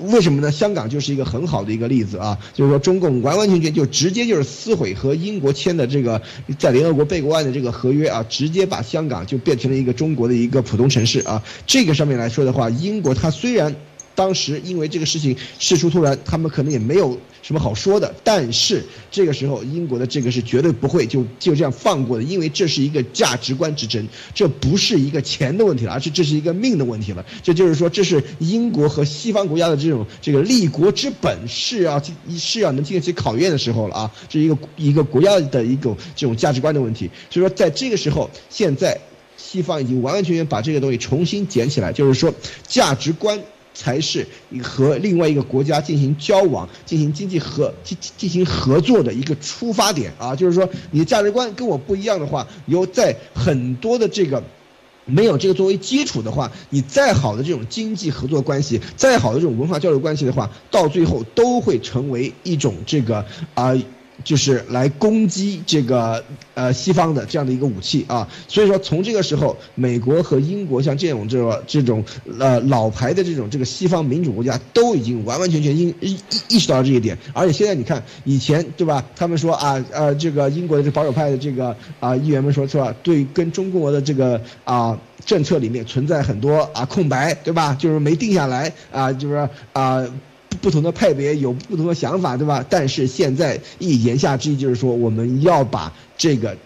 [0.07, 0.51] 为什么呢？
[0.51, 6.21] 香港就是一个很好的一个例子啊，就是说中共完完全全就直接就是撕毁和英国签的这个
[6.59, 11.43] 在联合国备国案的这个合约啊，直接把香港就变成了一个中国的一个普通城市啊。
[11.67, 13.75] 这个上面来说的话，英国它虽然。
[14.19, 18.13] 当时因为这个事情事出突然，他们可能也没有什么好说的。
[18.25, 24.05] 但是这个时候，英国的这个是绝对不会就就这样放过的，因为这是一个价值观之争，
[24.35, 27.25] 这不是一个钱的问题了，而是这是一个命的问题了。
[27.45, 32.03] 这就是说，这是英国和西方国家的这种这个立国之本是要
[32.37, 34.11] 是要能经得起考验的时候了啊！
[34.29, 37.09] 这一个一个国家的一种这种价值观的问题。
[37.31, 39.01] 所以说，在这个时候，现在
[39.37, 42.35] 西方已经完完全全把这个东西重新捡起来，就是说
[42.67, 43.39] 价值观。
[43.79, 54.43] 才是你和另外一个国家进行交往、进行经济合进进行合作的一个出发点啊，就是说你的价值观跟我不一样的话，有在很多的这个
[55.05, 63.25] 没有这个作为基础的话，你再好的这种经济合作关系，再好的这种文化交流关系的话，到最后都会成为一种这个
[63.55, 63.73] 啊。
[64.25, 66.23] 就是来攻击这个
[66.55, 72.05] 呃西方的这样的一个武器啊，所以说从这个时候，美国和英国像这种这个这种
[72.39, 79.05] 呃老牌的这种这个西方民主国家都已经完完全全意意意识到这一点，而且现在你看以前对吧？
[79.15, 82.95] 他们说啊呃这个英国的这保守派的这个啊议员们说是吧？
[83.03, 87.75] 对跟中国的这个啊政策里面存在很多啊空白对吧？
[87.79, 90.05] 就是没定下来啊，就是啊。
[90.61, 92.65] 不同的派别有不同的想法，对吧？
[92.69, 96.57] 但是现在一言下之意就是说，我们要把这个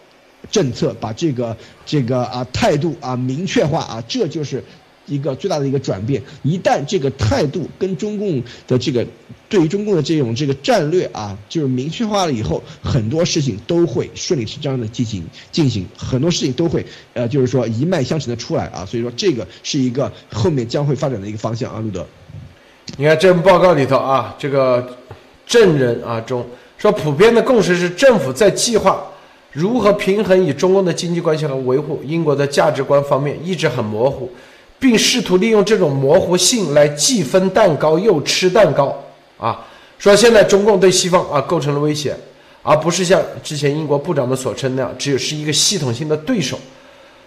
[0.51, 4.63] 政策，把这个这个啊态度啊明确化啊，这就是
[5.07, 6.23] 一个最大的一个转变。
[6.43, 9.07] 一旦这个态度跟中共的这个
[9.49, 16.85] 对于中共的这种这个战略啊，就是明确化了以后，很多事情都会顺理成章的进行进行，很多事情都会
[17.15, 18.87] 呃，就是说一脉相承的出来啊。
[18.87, 22.07] 所以说这个是一个后面将会发展的一个方向啊，路德。
[22.99, 24.87] 你看这份报告里头啊，这个
[25.47, 26.45] 证人啊中
[26.77, 29.03] 说，普遍的共识是政府在计划
[29.51, 34.31] 如何平衡与中共的经济关系和维护英国的价值观方面一直很模糊，
[34.79, 38.95] 并试图利用这种模糊性来既分蛋糕又吃蛋糕
[39.39, 39.67] 啊。
[39.99, 42.15] 说现在中共对西方啊构成了威胁，
[42.63, 46.59] 而不是像之前英国部长们所称那样，只有是一个系统性的对手。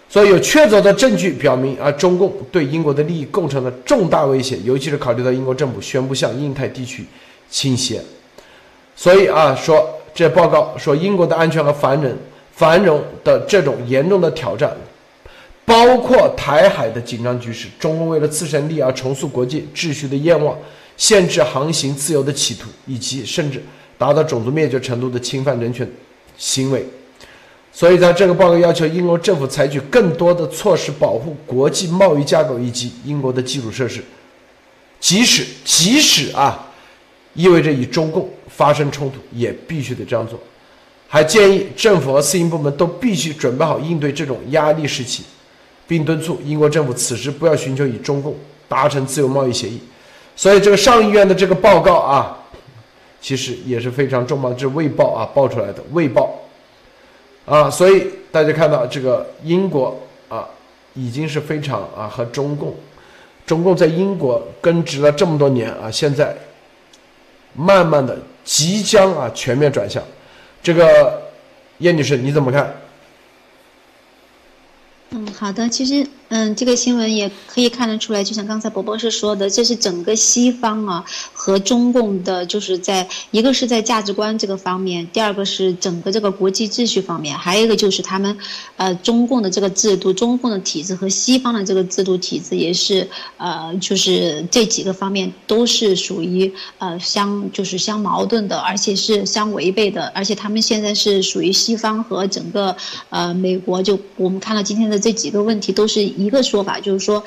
[0.08, 7.04] 所以有确凿的证据表明，啊，中共对英国的利益构成了重大威胁，尤其是考虑到英国政府宣布向印太地区
[7.50, 8.00] 倾斜。
[8.94, 12.16] 所以啊，说这报告说英国的安全和繁荣
[12.52, 14.74] 繁荣的这种严重的挑战，
[15.64, 20.56] 包括台海的紧张局势，中共为了自身利益而重塑国际秩序的愿望，
[20.96, 23.60] 限制航行自由的企图，以及甚至
[23.98, 25.86] 达到种族灭绝程度的侵犯人权
[26.38, 26.86] 行为。
[27.78, 34.02] 所以，在这个报告要求英国政府采取更多的措施保护国际贸易架构以及英国的基础设施，
[34.98, 36.68] 即使即使啊，
[37.34, 40.40] 意味着与中共发生冲突，也必须得这样做。
[41.06, 45.22] 还建议政府和私营部门都必须准备好应对这种压力时期，
[45.86, 48.34] 并敦促英国政府此时不要寻求与中共
[48.66, 49.78] 达成自由贸易协议。
[50.34, 52.38] 所以，这个上议院的这个报告啊，
[53.20, 56.22] 其实也是非常重磅，这是《卫报》啊报出来的，《卫报》。
[57.46, 59.96] 啊，所以大家看到这个英国
[60.28, 60.46] 啊，
[60.94, 62.74] 已经是非常啊和中共，
[63.46, 66.36] 中共在英国根植了这么多年啊，现在
[67.54, 70.02] 慢慢的即将啊全面转向，
[70.62, 71.22] 这个
[71.78, 72.74] 叶女士你怎么看？
[75.10, 76.04] 嗯，好的，其实。
[76.28, 88.36] 嗯，这个新闻也可以看得出来，就像刚才博博士说的，这是整个西方啊和中共的，就是在一个是在价值观这个方面，第二个是整个这个国际秩序方面，还有一个就是他们，
[88.76, 102.76] 呃，中共的这个制度，中共的体制和西方的这个制度体制也是，呃，就是这几个方面都是属于呃相就是相矛盾的，而且是相违背的，而且他们现在是属于西方和整个
[103.10, 106.15] 呃美国，就我们看到今天的这几个问题都是。
[106.16, 107.22] 一个说法就是说，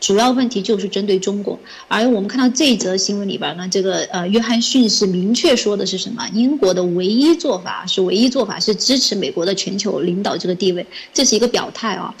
[0.00, 1.58] 主要问题就是针对中国，
[1.88, 6.28] 而我们看到这一则新闻里边呢，这个呃，约翰逊是明确说的是什么？
[6.34, 12.14] 英国的唯一做法是唯一做法是支持美国的全球领导这个地位，这是一个表态啊。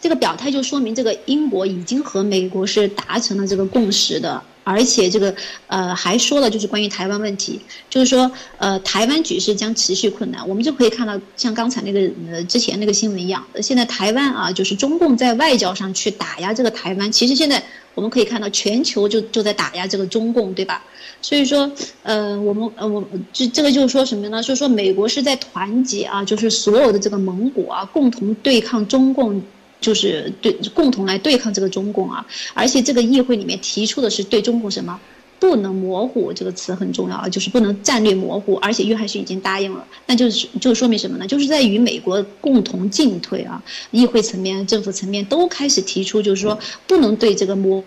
[0.00, 4.42] 这个表态就说明这个英国已经和美国是达成了这个共识的。
[4.64, 5.34] 而且这个
[5.66, 7.60] 呃还说了，就是关于台湾问题，
[7.90, 10.48] 就是说呃台湾局势将持续困难。
[10.48, 17.12] 我们就可以看到，像刚才那个呃之前那个新闻一样，现在台湾啊，就是中共在外交上去打压这个台湾。
[17.12, 17.62] 其实现在
[17.94, 20.82] 我们可以看到，全球就就在打压这个中共，对吧？
[21.20, 21.70] 所以说
[22.02, 24.42] 呃我们呃我这这个就是说什么呢？
[24.42, 29.42] 就是说美国是在团结啊，就是所有的这个盟国啊，共同对抗中共。
[29.84, 34.98] 就是对共同来对抗这个中共啊，而且这个议会里面提出的是对中共什么
[35.38, 41.26] 不能模糊这个词很重要啊，就是不能战略模糊，而且约翰逊已经答应了，那就是就说明什么呢？
[41.26, 47.84] 就是在与美国共同进退啊，议会层面、政府层面都开始提出，就是说不能对这个模。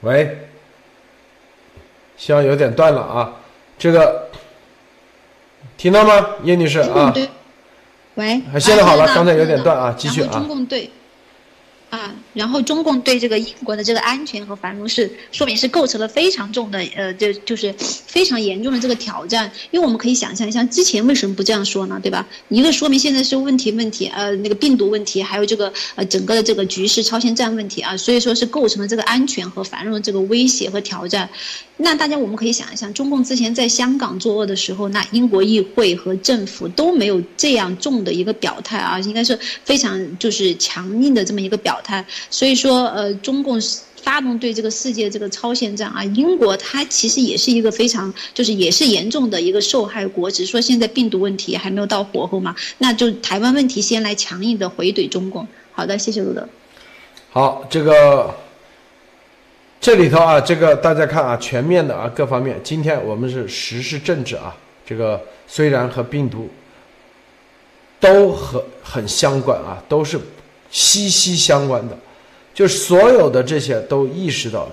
[0.00, 0.48] 喂，
[2.16, 3.36] 希望有点断了啊，
[3.78, 4.28] 这个
[5.76, 7.14] 听到吗，叶女士啊？
[8.20, 10.28] 喂，现在好了，刚才有点断啊，继续啊。
[10.30, 10.90] 中共对。
[11.90, 19.50] 啊，然后中共对这个英国的这个安全和繁荣是说明是构成了非常重的，呃，就就是非常严重的这个挑战。
[19.72, 21.98] 因为我们可以想象一下，之前为什么不这样说呢？
[22.00, 22.24] 对吧？
[22.48, 31.28] 一个说明现在是问题问题，呃，那个病毒问题，还有这个呃整个的这个局势超限战问题啊，所以说是构成了这个安全和繁荣的这个威胁和挑战。
[31.78, 41.78] 那大家我们可以想一想，中共之前在香港作恶的时候，那英国议会和政府都没有这样重的一个表态啊，应该是非常就是强硬的这么一个表。
[41.82, 43.60] 态，所以说，呃，中共
[44.02, 55.46] 发动对这个世界这个超限战啊，英国它其实也是一个非常，就是也是严重的一个受害国，只是说现在病毒问题还没有到火候嘛，那就台湾问题先来强硬的回怼中共。
[55.72, 56.48] 好的，谢谢陆德。
[57.30, 58.34] 好，这个
[59.80, 66.48] 这里头啊，这个大家看啊，全面的啊，各方面，今天我们是时事政治啊，这个虽然和病毒
[68.00, 70.18] 都和很相关啊，都是。
[70.70, 71.96] 息息相关的，
[72.54, 74.68] 就所有的这些都意识到，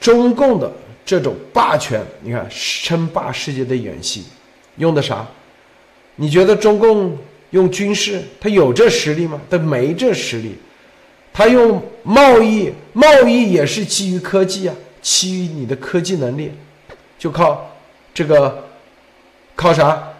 [0.00, 0.70] 中共的
[1.04, 4.24] 这种霸权，你看称霸世界的演习，
[4.76, 5.26] 用的啥？
[6.16, 7.16] 你觉得中共
[7.50, 9.40] 用军事，他有这实力吗？
[9.48, 10.56] 他没这实力。
[11.32, 16.52] 他用贸易，贸易也是基于科技啊，基于你的科技能力，
[17.18, 17.70] 就靠
[18.12, 18.64] 这个，
[19.56, 20.10] 靠啥？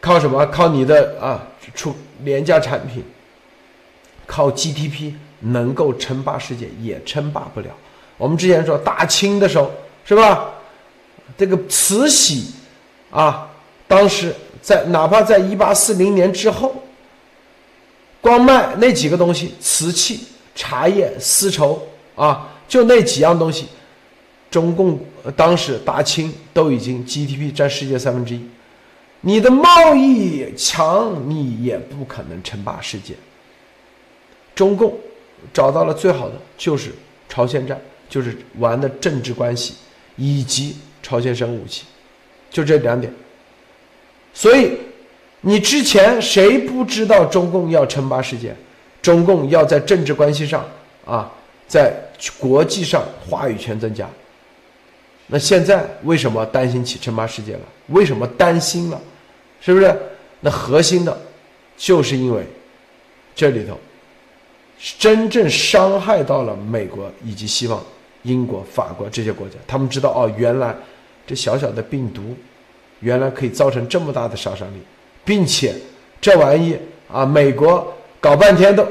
[0.00, 0.44] 靠什么？
[0.46, 3.02] 靠你的啊出廉价产品，
[4.26, 7.68] 靠 GDP 能够称霸世界也称霸不了。
[8.16, 9.70] 我们之前说大清的时候
[10.04, 10.50] 是吧？
[11.36, 12.52] 这个慈禧
[13.10, 13.48] 啊，
[13.88, 16.74] 当时在哪怕在一八四零年之后，
[18.20, 21.82] 光卖那几个东西，瓷器、茶叶、丝绸
[22.14, 23.66] 啊，就那几样东西，
[24.50, 25.00] 中共
[25.34, 28.48] 当时大清都已经 GDP 占世界三分之一。
[29.22, 33.14] 你的贸易强，你也不可能称霸世界。
[34.62, 34.96] 中共
[35.52, 36.92] 找到了最好的就是
[37.28, 37.76] 朝鲜战，
[38.08, 39.74] 就是玩的政治关系
[40.14, 41.82] 以及朝鲜生武器，
[42.48, 43.12] 就这两点。
[44.32, 44.70] 所以
[45.40, 48.54] 你之前谁不知道中共要称霸世界？
[49.02, 50.64] 中共要在政治关系上
[51.04, 51.28] 啊，
[51.66, 51.92] 在
[52.38, 54.08] 国际上话语权增加。
[55.26, 57.62] 那现在为什么担心起称霸世界了？
[57.88, 59.00] 为什么担心了？
[59.60, 59.92] 是不是？
[60.38, 61.20] 那核心的，
[61.76, 62.46] 就是因为
[63.34, 63.76] 这里头
[64.98, 67.80] 真正伤害到了美国以及西方、
[68.22, 69.54] 英国、法国这些国家。
[69.66, 70.74] 他们知道哦，原来
[71.26, 72.34] 这小小的病毒，
[72.98, 74.78] 原来可以造成这么大的杀伤力，
[75.24, 75.74] 并且
[76.20, 76.76] 这玩意
[77.10, 78.84] 啊，美国搞半天都，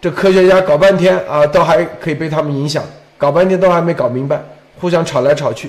[0.00, 2.82] 这科学家搞半天啊，都还可以被他们影响，
[3.18, 4.42] 搞半天都还没搞明白，
[4.80, 5.68] 互相吵来吵去。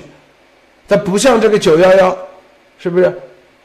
[0.88, 2.16] 它不像这个九幺幺，
[2.78, 3.12] 是不是？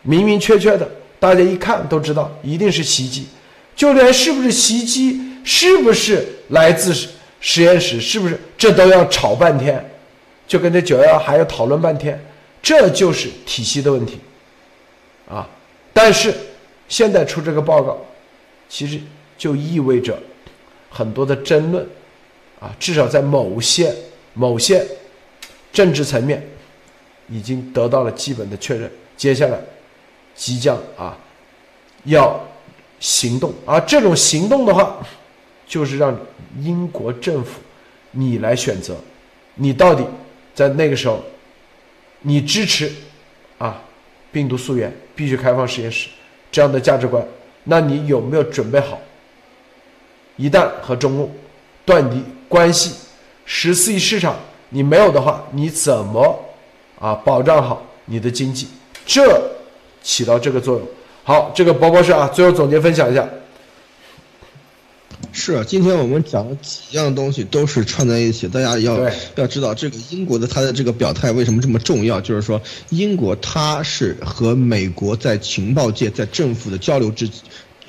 [0.01, 0.85] 明明确确的，
[1.17, 3.27] 大家一看都知道，一定是袭击。
[3.73, 6.93] 就连是不是袭击，是不是来自
[7.39, 9.83] 实验室，是不是这都要吵半天，
[10.47, 12.19] 就跟这九幺幺还要讨论半天，
[12.61, 14.19] 这就是体系的问题
[15.29, 15.47] 啊。
[15.93, 16.33] 但是
[16.87, 17.99] 现在出这个报告，
[18.67, 18.99] 其实
[19.37, 20.17] 就意味着
[20.89, 21.85] 很多的争论
[22.59, 23.93] 啊，至少在某些
[24.33, 24.85] 某些
[25.71, 26.45] 政治层面
[27.29, 28.91] 已经得到了基本的确认。
[29.15, 29.59] 接下来。
[30.35, 31.15] 即将啊，
[32.05, 32.43] 要
[32.99, 34.97] 行动而这种行动的话，
[35.65, 36.18] 就是让
[36.61, 37.60] 英国政府
[38.11, 38.95] 你来选择，
[39.56, 40.03] 你到底
[40.53, 41.23] 在那个时候，
[42.22, 42.91] 你支持
[43.57, 43.81] 啊
[44.31, 46.10] 病毒溯源必须开放实验室
[46.52, 47.26] 这样的价值观，
[47.64, 48.99] 那你有没有准备好？
[50.38, 51.31] 一旦和中共
[51.85, 52.95] 断离关系，
[53.45, 54.35] 十四亿市场
[54.69, 56.44] 你没有的话，你怎么
[56.99, 58.68] 啊保障好你的经济？
[59.06, 59.52] 这。
[60.06, 60.85] 起到这个作用。
[61.23, 63.26] 好，这个博博士啊，最后总结分享一下。
[65.34, 68.97] 是，今天我们讲的几样东西都是串在一起，大家要
[69.35, 72.61] 要知道这个英国的他的这个表态为什么这么重要，就是说
[72.91, 77.27] 英国他是和美国在情报界在政府的交流之。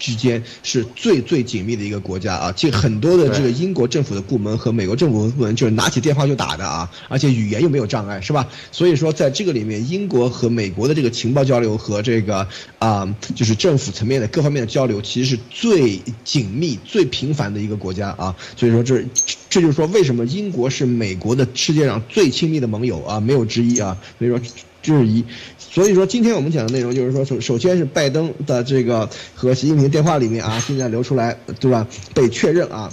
[0.04, 8.46] 之间是最最紧密的一个国家啊，这很多的这个英国政府的部门和美国政府的部门就是拿起电话就打的啊，而且语言又没有障碍，是吧？
[8.70, 12.46] 所以说在这个里面，英国和美国的这个情报交流和这个
[12.78, 18.36] 啊，就是政府层面的各方面的交流，其实是最紧密、最频繁的一个国家啊。
[18.58, 19.02] 所以说这
[19.48, 23.96] 这就是说为什么英国是美国的世界上最亲密的盟友啊，没有之一啊。
[24.18, 24.38] 所以说。
[24.84, 25.24] 质疑，
[25.74, 31.84] 所以说今天我们讲的内容就是说，首首先是拜登的这个和习近平电话里面啊， 现在流出来，对吧？
[32.14, 32.92] 被确认啊，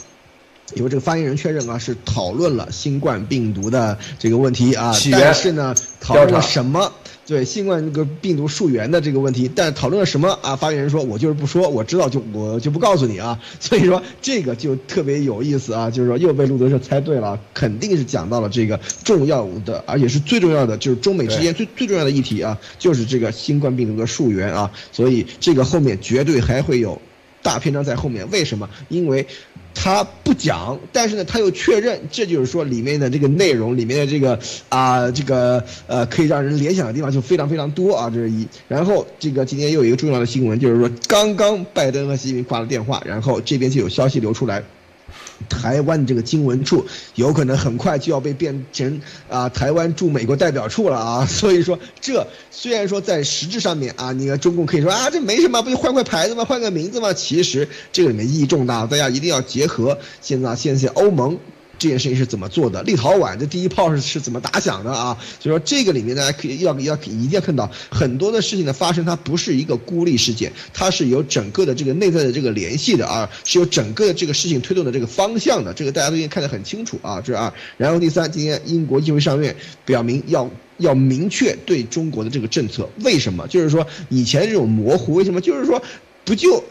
[0.74, 6.92] 由这个发言人确认啊，是讨论了新冠病毒的这个问题啊，但是呢，讨论了什么？
[7.26, 10.56] 对新冠这个病毒溯源的这个问题，但讨论了什么啊？
[10.56, 13.40] 发言人说：“我就是不说，我知道就我就不告诉你啊。
[13.60, 24.72] ”所以说这个就特别有意思啊，就是说又被路德社猜对了，肯定是讲到了这个重要的，而且是最重要的，就是中美之间最最重要的议题啊，就是这个新冠病毒的溯源啊。
[24.92, 27.00] 所以这个后面绝对还会有
[27.42, 28.30] 大篇章在后面。
[28.32, 28.70] 为什么？
[28.90, 29.26] 因为。
[29.74, 34.38] 他不讲，但是呢，他又确认，这就是说里面的这个内容，里面的这个
[34.70, 38.48] 啊，这个呃，可以让人联想的地方就非常非常多啊，这是一。
[38.68, 44.64] 然后这个今天又有一个重要的新闻，就是说刚刚拜登和习近平挂了电话，然后这边就有消息流出来。
[45.50, 46.86] 台湾这个经文处
[47.16, 56.46] 有可能很快就要被变成啊台湾驻美国代表处了啊， 所以说这虽然说在实质上面啊，你看中共可以说啊这没什么，不就换块牌子吗？
[56.46, 57.14] 换个名字吗？
[57.14, 61.38] 其实这个里面意义重大，大家一定要结合现在现在欧盟。
[61.82, 62.84] 这件事情是怎么做的？
[62.84, 65.18] 立陶宛的第一炮是是怎么打响的啊？
[65.40, 77.20] 所以说这个里面大家可以要要一定要看到很多的事情的发生，它不是一个孤立事件，它是有整个的这个内在的这个联系的啊，是有整个的这个事情推动的这个方向的，这个大家都已经看得很清楚啊。
[77.20, 77.52] 这是二。
[77.78, 80.48] 然后第三，今天英国议会上院表明要
[80.78, 83.48] 要明确对中国的这个政策，为什么？
[83.48, 85.42] 就是说以前这种模糊，为什么？
[85.42, 85.82] 就是说
[86.24, 86.64] 不就。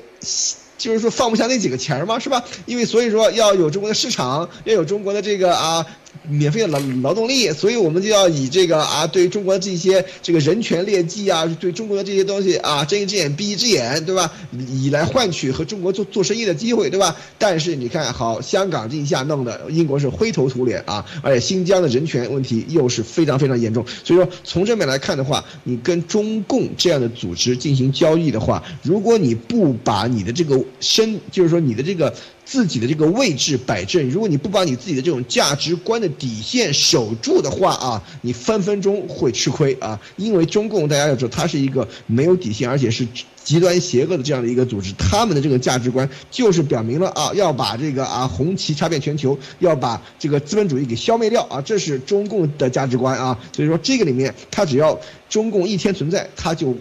[0.80, 2.42] 就是说放不下那几个钱儿嘛，是吧？
[2.64, 5.86] 因为所以说要有中国的市场，要有中国的这个啊。
[6.28, 14.32] 免费的劳劳动力，所以我们就要以这个啊，对中国的这些这个人权劣迹啊，对中国的这些东西啊，睁一只眼闭一只眼，对吧？
[14.68, 17.16] 以来换取和中国做做生意的机会，对吧？
[17.38, 23.84] 但是你看好香港这一下弄的，英国是灰头土脸啊，而且新疆的人权问题又是非常非常严重。
[24.04, 32.12] 所以说从这面来看的话，你跟中共这样的组织进行交易的话，如果你不把你的这个身，就是说你的这个。
[32.50, 39.96] 自己的这个位置摆正，如果你不把你自己的这种价值观的底线守住的话啊，你分分钟会吃亏啊！
[40.16, 43.06] 因为中共大家要知道，它是一个没有底线，而且是
[43.44, 44.92] 极端邪恶的这样的一个组织。
[44.98, 53.38] 他们的这个价值观就是表明了啊，要把这个啊红旗插遍全球，要把这个资本主义给消灭掉啊，这是中共的价值观啊。
[53.54, 54.98] 所以说，这个里面，他只要
[55.28, 56.76] 中共一天存在，他就。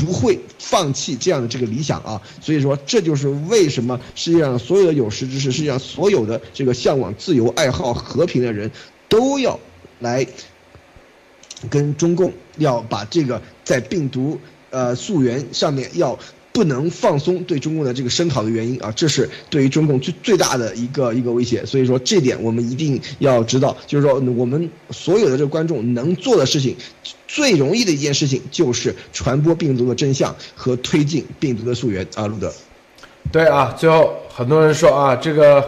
[0.00, 8.70] 不会放弃这样的这个理想啊，所以说这就是为什么世界上所有的有识之士，世界上所有的这个向往自由、爱好和平的人，
[9.08, 9.58] 都要
[9.98, 10.26] 来
[11.68, 14.40] 跟中共要把这个在病毒
[14.70, 16.18] 呃溯源上面要。
[16.52, 21.64] 不能放松对中共的这个声讨的原因啊，这是对于中共最最大的一个一个威胁。
[21.64, 26.76] 所以说这点我们一定要知道，就是说我们所有的这个观众能做的事情，
[27.28, 32.52] 最容易的一件事情就是传播病毒的真相和推进病毒的溯源啊，路德。
[33.30, 35.64] 对啊，最后很多人说啊，这个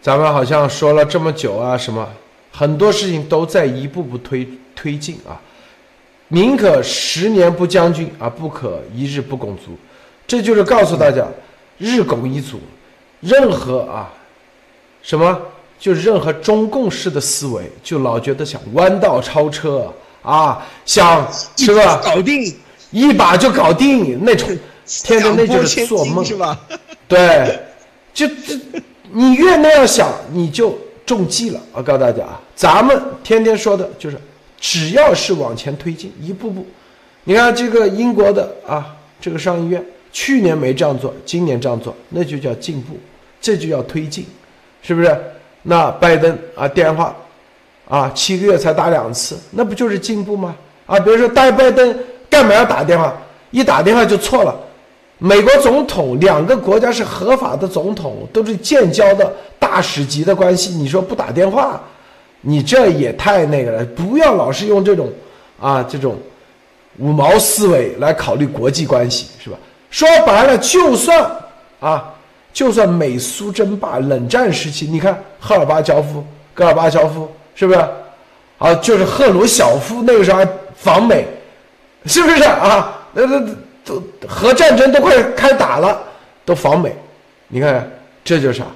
[0.00, 2.08] 咱们好像说了这么久啊，什么
[2.52, 4.46] 很多事情都在一步步推
[4.76, 5.40] 推进啊，
[6.28, 9.76] 宁可十年不将军啊，不可一日不拱卒。
[10.30, 11.26] 这就是告诉大家，
[11.76, 12.60] 日拱一卒，
[13.18, 14.08] 任何啊，
[15.02, 15.36] 什么
[15.76, 19.92] 就是任何中共式的思维，就老觉得想弯道超车
[20.22, 21.26] 啊，想
[21.56, 22.00] 是吧？
[22.00, 22.56] 搞定
[22.92, 24.48] 一把就搞定那种，
[24.86, 26.56] 天天那就是做梦是吧？
[27.08, 27.58] 对，
[28.14, 28.56] 就这
[29.10, 31.60] 你越那样想，你就中计了。
[31.72, 34.16] 我告诉大家啊，咱们天天说的就是，
[34.60, 36.64] 只要是往前推进，一步步，
[37.24, 39.84] 你看这个英国的啊，这个上议院。
[40.12, 42.96] 去年没这样做，今年这样做，那就叫进步，
[43.40, 44.26] 这就叫推进，
[44.82, 45.16] 是不是？
[45.62, 47.14] 那拜登啊，电话，
[47.86, 50.56] 啊，七个月才打两次，那不就是进步吗？
[50.86, 51.96] 啊，比如说拜拜登
[52.28, 53.14] 干嘛要打电话？
[53.50, 54.58] 一打电话就错了。
[55.18, 61.78] 美国总统两个国家是合法的总统，都是建交的大使级的关系，你说不打电话，
[62.40, 63.84] 你这也太那个了。
[63.94, 65.12] 不要老是用这种
[65.60, 66.16] 啊这种
[66.98, 69.58] 五毛思维来考虑国际关系，是吧？
[69.90, 71.30] 说白了，就算
[71.80, 72.14] 啊，
[72.52, 77.88] 就算美苏争霸、冷战时期，你看赫尔巴乔夫、戈尔巴乔夫是不是？
[78.58, 81.26] 啊，就是赫鲁晓夫那个时候还访美，
[82.04, 82.98] 是不是啊？
[83.12, 83.40] 那那
[83.84, 85.98] 都核战争都快开打了，
[86.44, 86.94] 都访美，
[87.48, 87.90] 你看
[88.22, 88.66] 这就是啥？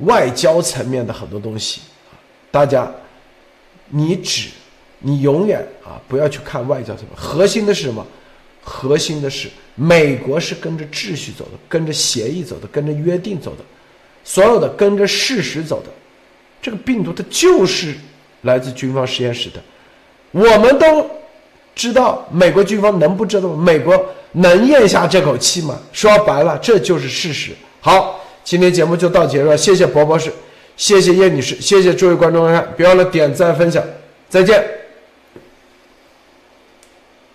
[0.00, 1.80] 外交层面的很多东西，
[2.50, 2.86] 大家，
[3.88, 4.50] 你只
[4.98, 8.06] 你永远啊不要去看外交层面，核心的是什么？
[8.64, 9.48] 核心的是。
[9.76, 13.64] 美国是跟着秩序走的，跟着协议走的，跟着约定走的，
[14.22, 15.90] 所有的跟着事实走的。
[16.62, 17.92] 这个病毒它就是
[18.42, 19.60] 来自军方实验室的，
[20.30, 21.10] 我们都
[21.74, 23.64] 知道，美国军方能不知道吗？
[23.64, 24.00] 美国
[24.30, 25.76] 能咽下这口气吗？
[25.92, 27.50] 说白了，这就是事实。
[27.80, 30.32] 好，今天节目就到结束了，谢谢博博士，
[30.76, 33.82] 谢谢叶女士，谢谢诸位观众观看，别忘了点赞分享，
[34.28, 34.83] 再见。